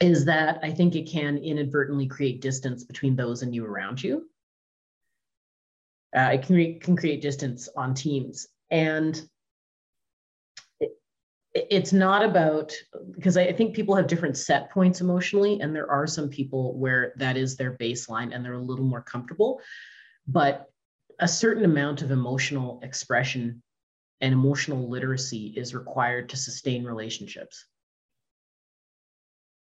[0.00, 4.29] is that I think it can inadvertently create distance between those and you around you.
[6.16, 8.48] Uh, it can, can create distance on teams.
[8.70, 9.20] And
[11.52, 12.72] it's not about
[13.12, 17.12] because I think people have different set points emotionally, and there are some people where
[17.16, 19.60] that is their baseline and they're a little more comfortable.
[20.28, 20.66] But
[21.18, 23.62] a certain amount of emotional expression
[24.20, 27.66] and emotional literacy is required to sustain relationships.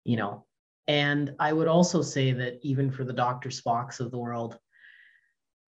[0.05, 0.45] You know,
[0.89, 3.51] and I would also say that even for the Dr.
[3.51, 4.59] Spocks of the world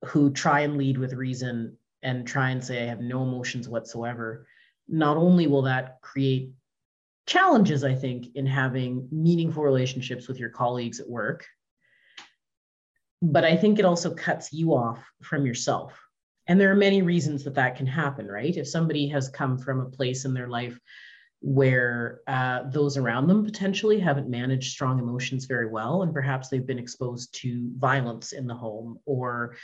[0.07, 4.46] who try and lead with reason and try and say, I have no emotions whatsoever
[4.88, 6.51] not only will that create
[7.26, 11.46] challenges, I think, in having meaningful relationships with your colleagues at work,
[13.20, 16.01] but I think it also cuts you off from yourself.
[16.46, 18.57] And there are many reasons that that can happen, right?
[18.57, 20.78] If somebody has come from a place in their life
[21.40, 26.66] where uh, those around them potentially haven't managed strong emotions very well, and perhaps they've
[26.66, 29.57] been exposed to violence in the home or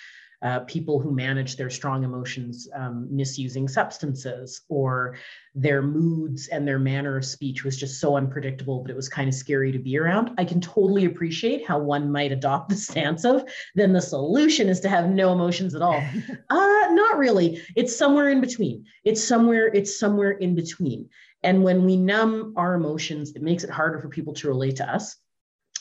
[0.45, 5.17] uh, people who manage their strong emotions um, misusing substances or
[5.55, 9.27] their moods and their manner of speech was just so unpredictable but it was kind
[9.27, 10.33] of scary to be around.
[10.37, 14.81] I can totally appreciate how one might adopt the stance of then the solution is
[14.81, 16.03] to have no emotions at all.
[16.51, 17.63] Uh not really.
[17.75, 18.85] It's somewhere in between.
[19.05, 21.09] It's somewhere it's somewhere in between.
[21.43, 24.93] And when we numb our emotions it makes it harder for people to relate to
[24.93, 25.17] us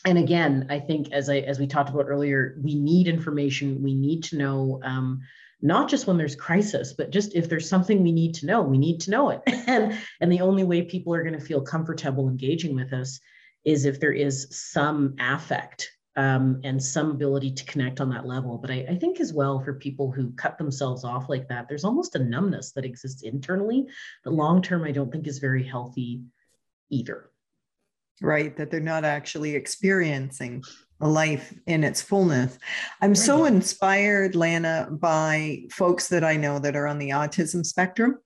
[0.06, 3.82] and again, I think as I as we talked about earlier, we need information.
[3.82, 5.22] We need to know um,
[5.62, 8.78] not just when there's crisis, but just if there's something we need to know, we
[8.78, 9.42] need to know it.
[9.48, 13.20] and and the only way people are going to feel comfortable engaging with us
[13.64, 18.58] is if there is some affect um, and some ability to connect on that level.
[18.58, 21.86] But I, I, think as well for people who cut themselves off like that, there's
[21.86, 23.88] almost a numbness that exists internally
[24.24, 26.22] that long term I don't think is very healthy
[26.92, 27.32] either
[28.22, 28.56] right?
[28.58, 30.64] That they're not actually experiencing
[31.02, 32.58] a life in its fullness.
[33.02, 33.18] I'm right.
[33.18, 38.20] so inspired, Lana, by folks that I know that are on the autism spectrum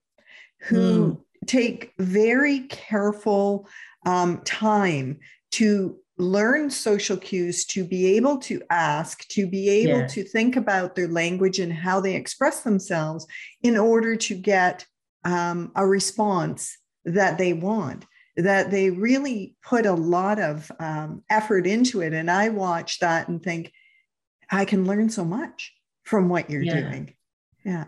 [0.62, 1.22] who mm.
[1.48, 3.68] take very careful
[4.06, 5.20] um, time
[5.52, 10.08] to learn social cues to be able to ask to be able yeah.
[10.08, 13.28] to think about their language and how they express themselves
[13.62, 14.86] in order to get
[15.26, 18.06] um, a response that they want
[18.38, 22.14] that they really put a lot of um, effort into it.
[22.14, 23.74] And I watch that and think,
[24.50, 25.74] I can learn so much
[26.04, 26.80] from what you're yeah.
[26.80, 27.16] doing.
[27.66, 27.86] Yeah.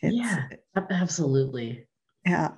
[0.00, 0.48] It's, yeah,
[0.90, 1.86] absolutely.
[2.26, 2.52] Yeah.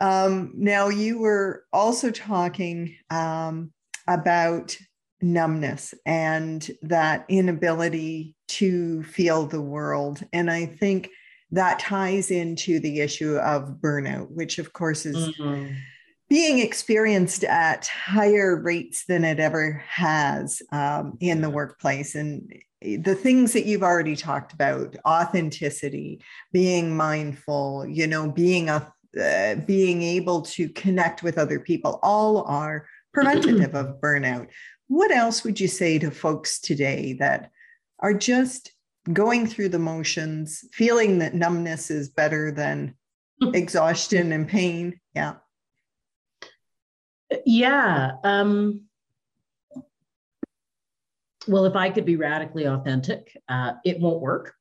[0.00, 3.72] Um, now, you were also talking um,
[4.06, 4.76] about
[5.20, 10.22] numbness and that inability to feel the world.
[10.32, 11.10] And I think
[11.50, 15.16] that ties into the issue of burnout, which, of course, is.
[15.16, 15.74] Mm-hmm
[16.30, 22.14] being experienced at higher rates than it ever has um, in the workplace.
[22.14, 28.90] And the things that you've already talked about authenticity being mindful you know being a
[29.20, 34.46] uh, being able to connect with other people all are preventative of burnout.
[34.86, 37.50] What else would you say to folks today that
[37.98, 38.72] are just
[39.12, 42.94] going through the motions feeling that numbness is better than
[43.52, 45.00] exhaustion and pain?
[45.14, 45.34] Yeah
[47.44, 48.82] yeah um
[51.48, 54.54] well, if I could be radically authentic, uh, it won't work.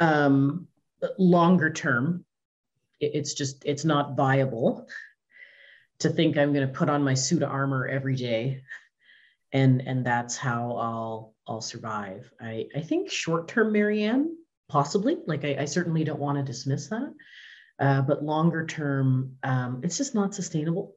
[0.00, 0.68] um,
[1.18, 2.24] longer term,
[3.00, 4.88] it's just it's not viable
[5.98, 8.62] to think I'm going to put on my suit of armor every day,
[9.52, 12.30] and and that's how I'll I'll survive.
[12.40, 14.36] I I think short term, Marianne,
[14.68, 15.18] possibly.
[15.26, 17.12] Like I, I certainly don't want to dismiss that,
[17.82, 20.94] uh, but longer term, um, it's just not sustainable.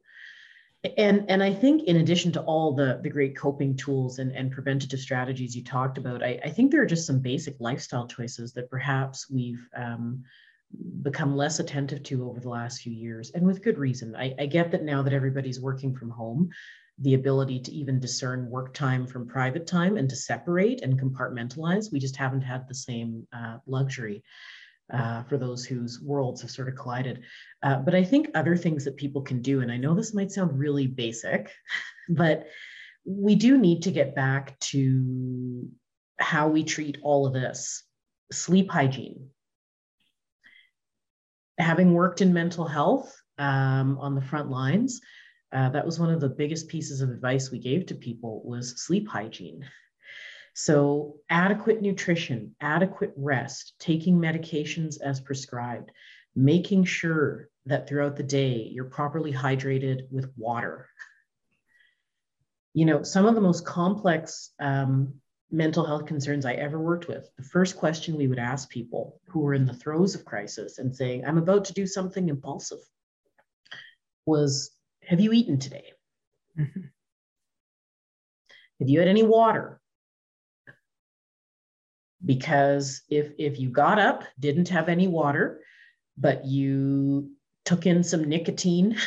[0.96, 4.52] And and i think in addition to all the the great coping tools and, and
[4.52, 8.52] preventative strategies you talked about I, I think there are just some basic lifestyle choices
[8.52, 10.22] that perhaps we've um,
[11.02, 14.14] become less attentive to over the last few years and with good reason.
[14.14, 16.50] I, I get that now that everybody's working from home
[16.98, 21.92] the ability to even discern work time from private time and to separate and compartmentalize
[21.92, 24.22] we just haven't had the same uh, luxury
[24.92, 27.22] uh, for those whose worlds have sort of collided.
[27.62, 30.32] Uh, but I think other things that people can do, and I know this might
[30.32, 31.50] sound really basic,
[32.08, 32.46] but
[33.04, 35.68] we do need to get back to
[36.18, 37.84] how we treat all of this
[38.32, 39.30] sleep hygiene.
[41.58, 45.00] Having worked in mental health um, on the front lines,
[45.52, 48.82] uh, that was one of the biggest pieces of advice we gave to people was
[48.82, 49.64] sleep hygiene
[50.58, 55.92] so, adequate nutrition, adequate rest, taking medications as prescribed,
[56.34, 60.88] making sure that throughout the day you're properly hydrated with water.
[62.72, 67.28] You know, some of the most complex um, mental health concerns I ever worked with,
[67.36, 70.96] the first question we would ask people who were in the throes of crisis and
[70.96, 72.80] saying, I'm about to do something impulsive,
[74.24, 74.70] was
[75.02, 75.92] Have you eaten today?
[76.58, 76.80] Mm-hmm.
[78.80, 79.82] Have you had any water?
[82.26, 85.60] Because if if you got up didn't have any water
[86.18, 87.30] but you
[87.64, 88.96] took in some nicotine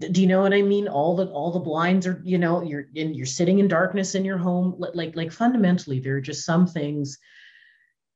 [0.00, 0.86] do you know what i mean?
[0.86, 4.24] All the all the blinds are you know you're in you're sitting in darkness in
[4.24, 7.18] your home like like fundamentally there are just some things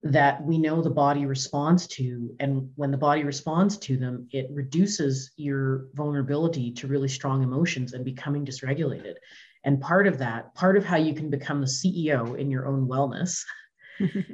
[0.04, 4.48] that we know the body responds to and when the body responds to them it
[4.50, 9.14] reduces your vulnerability to really strong emotions and becoming dysregulated.
[9.64, 12.86] And part of that part of how you can become the ceo in your own
[12.86, 13.42] wellness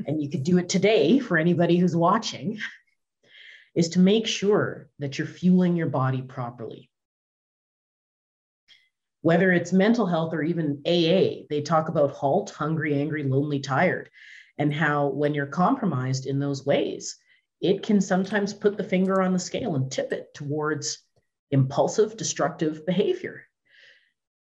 [0.06, 2.58] and you could do it today for anybody who's watching,
[3.74, 6.90] is to make sure that you're fueling your body properly.
[9.22, 14.10] Whether it's mental health or even AA, they talk about halt, hungry, angry, lonely, tired,
[14.58, 17.16] and how when you're compromised in those ways,
[17.60, 20.98] it can sometimes put the finger on the scale and tip it towards
[21.50, 23.37] impulsive, destructive behavior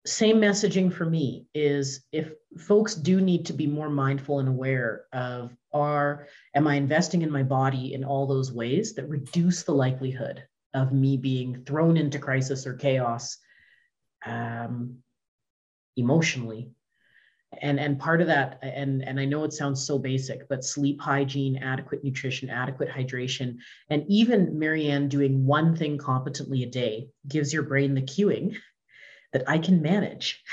[0.05, 5.05] same messaging for me is if folks do need to be more mindful and aware
[5.11, 9.73] of are am i investing in my body in all those ways that reduce the
[9.73, 10.43] likelihood
[10.73, 13.37] of me being thrown into crisis or chaos
[14.25, 14.97] um,
[15.97, 16.71] emotionally?
[17.61, 21.01] And and part of that and and i know it sounds so basic but sleep
[21.01, 23.57] hygiene adequate nutrition adequate hydration
[23.89, 28.55] and even marianne doing one thing competently a day gives your brain the cueing
[29.34, 30.43] that I can manage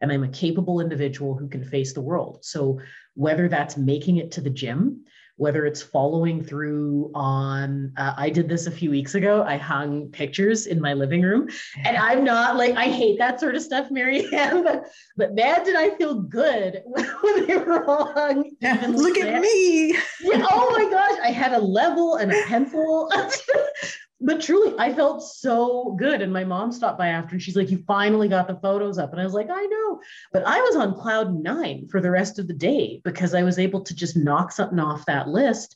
[0.00, 2.38] and I'm a capable individual who can face the world.
[2.42, 2.80] So,
[3.14, 5.04] whether that's making it to the gym,
[5.36, 9.42] whether it's following through on, uh, I did this a few weeks ago.
[9.42, 11.48] I hung pictures in my living room,
[11.84, 15.76] and I'm not like, I hate that sort of stuff, Marianne, but, but man, did
[15.76, 18.50] I feel good when they were hung.
[18.60, 19.92] Yeah, look at me.
[20.20, 23.10] Yeah, oh my gosh, I had a level and a pencil.
[24.22, 26.20] but truly, I felt so good.
[26.20, 29.12] And my mom stopped by after and she's like, You finally got the photos up.
[29.12, 30.00] And I was like, I know.
[30.32, 33.58] But I was on cloud nine for the rest of the day because I was
[33.58, 35.74] able to just knock something off that list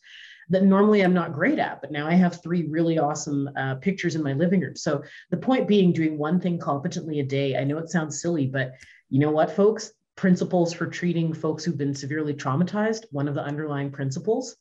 [0.51, 1.81] that normally I'm not great at.
[1.81, 4.77] But now I have three really awesome uh, pictures in my living room.
[4.77, 8.47] So the point being, doing one thing competently a day, I know it sounds silly,
[8.47, 8.75] but
[9.09, 9.91] you know what, folks?
[10.17, 14.55] Principles for treating folks who've been severely traumatized, one of the underlying principles,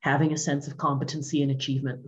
[0.00, 2.06] having a sense of competency and achievement.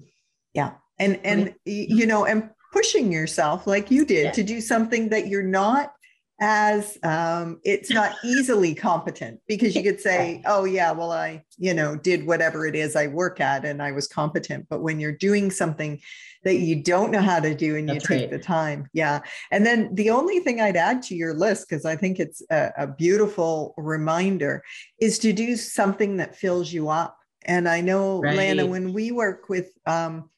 [0.54, 4.30] Yeah and and you know and pushing yourself like you did yeah.
[4.32, 5.92] to do something that you're not
[6.40, 11.72] as um, it's not easily competent because you could say oh yeah well i you
[11.72, 15.16] know did whatever it is i work at and i was competent but when you're
[15.16, 15.98] doing something
[16.44, 18.38] that you don't know how to do and That's you take right.
[18.38, 19.20] the time yeah
[19.50, 22.70] and then the only thing i'd add to your list because i think it's a,
[22.76, 24.62] a beautiful reminder
[25.00, 27.16] is to do something that fills you up
[27.46, 28.36] and i know right.
[28.36, 30.28] lana when we work with um,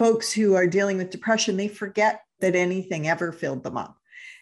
[0.00, 4.00] folks who are dealing with depression they forget that anything ever filled them up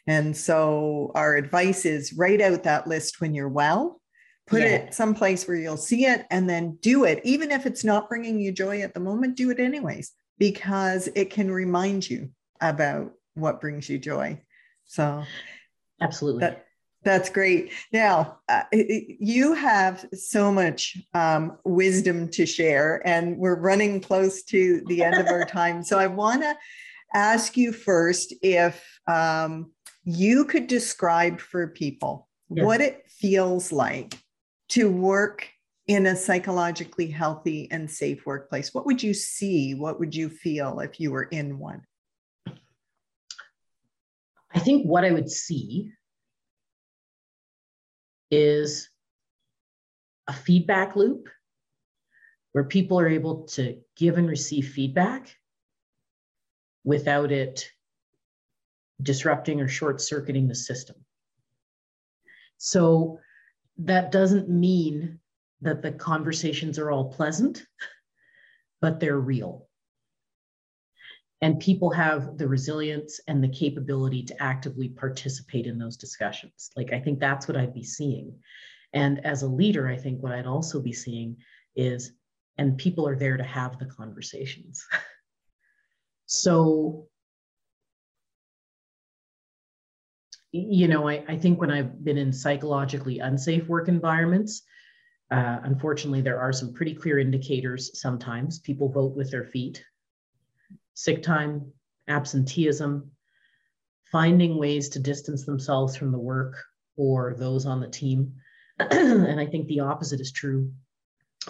[0.08, 4.00] and so our advice is write out that list when you're well,
[4.46, 4.68] put yeah.
[4.68, 7.20] it someplace where you'll see it, and then do it.
[7.24, 11.28] Even if it's not bringing you joy at the moment, do it anyways, because it
[11.28, 12.30] can remind you
[12.62, 14.40] about what brings you joy.
[14.86, 15.24] So,
[16.00, 16.40] absolutely.
[16.40, 16.64] That,
[17.08, 17.72] that's great.
[17.90, 24.82] Now, uh, you have so much um, wisdom to share, and we're running close to
[24.88, 25.82] the end of our time.
[25.82, 26.54] So, I want to
[27.14, 29.72] ask you first if um,
[30.04, 32.64] you could describe for people yes.
[32.64, 34.14] what it feels like
[34.70, 35.48] to work
[35.86, 39.74] in a psychologically healthy and safe workplace, what would you see?
[39.74, 41.80] What would you feel if you were in one?
[44.52, 45.92] I think what I would see
[48.30, 48.88] is
[50.26, 51.28] a feedback loop
[52.52, 55.34] where people are able to give and receive feedback
[56.84, 57.70] without it
[59.02, 60.96] disrupting or short circuiting the system.
[62.56, 63.20] So
[63.78, 65.20] that doesn't mean
[65.60, 67.64] that the conversations are all pleasant,
[68.80, 69.67] but they're real.
[71.40, 76.70] And people have the resilience and the capability to actively participate in those discussions.
[76.76, 78.34] Like, I think that's what I'd be seeing.
[78.92, 81.36] And as a leader, I think what I'd also be seeing
[81.76, 82.12] is,
[82.56, 84.84] and people are there to have the conversations.
[86.26, 87.08] so
[90.52, 94.62] you know, I, I think when I've been in psychologically unsafe work environments,
[95.30, 98.58] uh, unfortunately, there are some pretty clear indicators sometimes.
[98.60, 99.84] People vote with their feet,
[100.98, 101.72] sick time,
[102.08, 103.08] absenteeism,
[104.10, 106.56] finding ways to distance themselves from the work
[106.96, 108.34] or those on the team.
[108.80, 110.72] and I think the opposite is true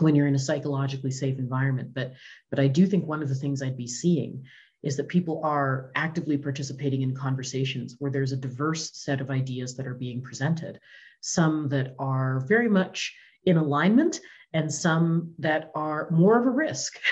[0.00, 1.94] when you're in a psychologically safe environment.
[1.94, 2.12] But,
[2.50, 4.44] but I do think one of the things I'd be seeing
[4.82, 9.76] is that people are actively participating in conversations where there's a diverse set of ideas
[9.76, 10.78] that are being presented,
[11.22, 14.20] some that are very much in alignment
[14.52, 17.00] and some that are more of a risk.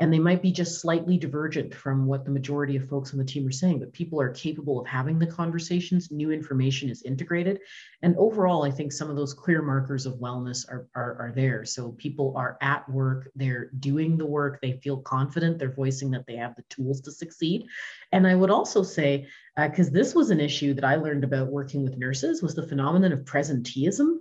[0.00, 3.24] and they might be just slightly divergent from what the majority of folks on the
[3.24, 6.10] team are saying but people are capable of having the conversations.
[6.10, 7.60] New information is integrated.
[8.02, 11.64] And overall i think some of those clear markers of wellness are, are, are there.
[11.64, 16.26] So people are at work they're doing the work they feel confident they're voicing that
[16.26, 17.66] they have the tools to succeed.
[18.12, 21.48] And i would also say because uh, this was an issue that i learned about
[21.48, 24.18] working with nurses was the phenomenon of presenteeism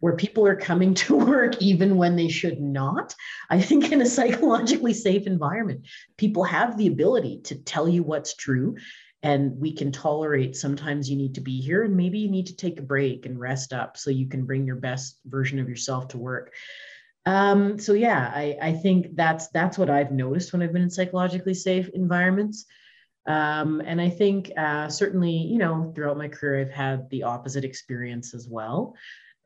[0.00, 3.14] where people are coming to work even when they should not.
[3.50, 5.86] I think in a psychologically safe environment,
[6.16, 8.76] people have the ability to tell you what's true.
[9.22, 12.56] And we can tolerate sometimes you need to be here and maybe you need to
[12.56, 16.08] take a break and rest up so you can bring your best version of yourself
[16.08, 16.52] to work.
[17.26, 20.90] Um, so yeah, I, I think that's that's what I've noticed when I've been in
[20.90, 22.66] psychologically safe environments.
[23.26, 27.64] Um, and I think uh, certainly, you know, throughout my career, I've had the opposite
[27.64, 28.94] experience as well.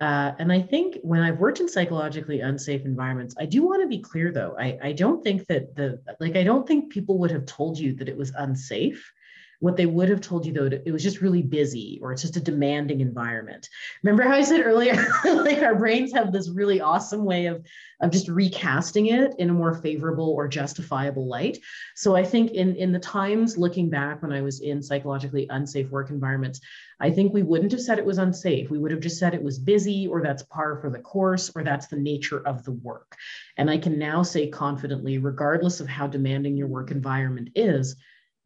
[0.01, 3.89] Uh, and I think when I've worked in psychologically unsafe environments, I do want to
[3.89, 4.55] be clear though.
[4.59, 7.95] I, I don't think that the, like, I don't think people would have told you
[7.95, 9.13] that it was unsafe.
[9.61, 12.37] What they would have told you though, it was just really busy or it's just
[12.37, 13.69] a demanding environment.
[14.05, 14.95] Remember how I said earlier,
[15.25, 17.67] like our brains have this really awesome way of,
[18.01, 21.59] of just recasting it in a more favorable or justifiable light.
[21.97, 25.91] So I think in, in the times looking back when I was in psychologically unsafe
[25.91, 26.61] work environments,
[27.01, 28.71] I think we wouldn't have said it was unsafe.
[28.71, 31.65] We would have just said it was busy or that's par for the course or
[31.65, 33.17] that's the nature of the work.
[33.57, 37.97] And I can now say confidently, regardless of how demanding your work environment is,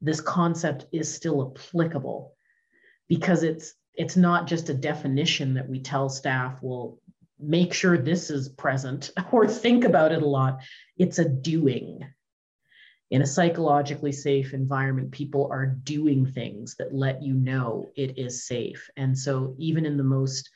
[0.02, 2.34] this concept is still applicable
[3.08, 7.00] because it's it's not just a definition that we tell staff will
[7.38, 10.60] make sure this is present or think about it a lot.
[10.96, 12.00] It's a doing.
[13.10, 18.46] In a psychologically safe environment people are doing things that let you know it is
[18.46, 18.88] safe.
[18.96, 20.50] And so even in the most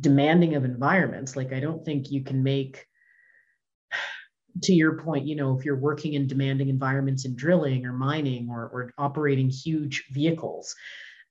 [0.00, 2.86] demanding of environments like i don't think you can make
[4.62, 8.48] to your point, you know, if you're working in demanding environments in drilling or mining
[8.50, 10.74] or, or operating huge vehicles,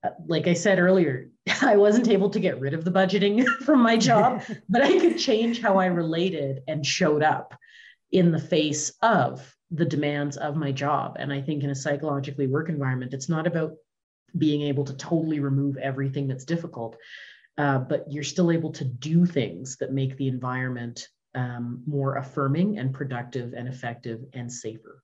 [0.04, 1.30] uh, like I said earlier,
[1.62, 5.18] I wasn't able to get rid of the budgeting from my job, but I could
[5.18, 7.54] change how I related and showed up
[8.12, 11.16] in the face of the demands of my job.
[11.18, 13.74] And I think in a psychologically work environment, it's not about
[14.38, 16.96] being able to totally remove everything that's difficult,
[17.58, 22.78] uh, but you're still able to do things that make the environment um, more affirming
[22.78, 25.04] and productive and effective and safer.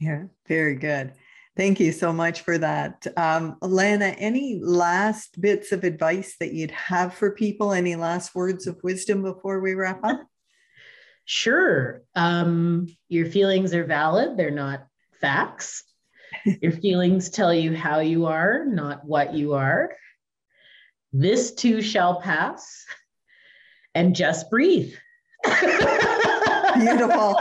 [0.00, 1.12] Yeah, very good.
[1.56, 3.04] Thank you so much for that.
[3.16, 7.72] Um, Lana, any last bits of advice that you'd have for people?
[7.72, 10.24] Any last words of wisdom before we wrap up?
[11.30, 12.04] Sure.
[12.14, 14.86] Um, your feelings are valid, they're not
[15.20, 15.84] facts.
[16.62, 19.90] your feelings tell you how you are, not what you are.
[21.12, 22.82] This too shall pass.
[23.94, 24.94] And just breathe.
[26.78, 27.36] Beautiful.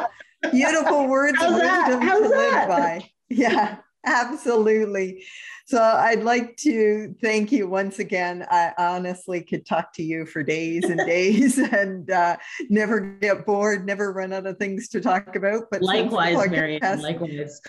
[0.51, 3.09] Beautiful words How's of wisdom to live by.
[3.29, 3.77] Yeah.
[4.05, 5.23] Absolutely.
[5.68, 8.45] So I'd like to thank you once again.
[8.49, 12.38] I honestly could talk to you for days and days and uh,
[12.70, 15.63] never get bored, never run out of things to talk about.
[15.70, 17.59] But likewise, Marianne, likewise.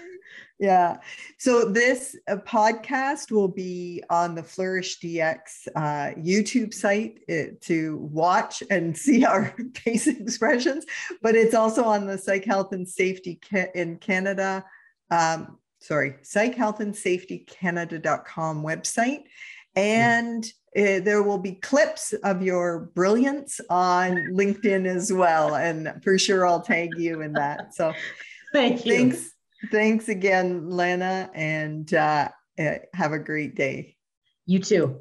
[0.61, 0.99] Yeah.
[1.39, 7.97] So this uh, podcast will be on the Flourish DX uh, YouTube site uh, to
[7.97, 10.87] watch and see our face expressions,
[11.21, 13.41] but it's also on the Psych Health and Safety
[13.75, 14.65] in Canada
[15.11, 19.25] um, sorry, Psych Health and Safety Canada.com website.
[19.75, 20.45] And
[20.77, 25.55] uh, there will be clips of your brilliance on LinkedIn as well.
[25.55, 27.75] And for sure, I'll tag you in that.
[27.75, 27.93] So
[28.53, 28.93] thank you.
[28.93, 29.33] Thanks.
[29.73, 33.97] Thanks again, Lana, and uh, uh, have a great day.
[34.47, 35.01] You too.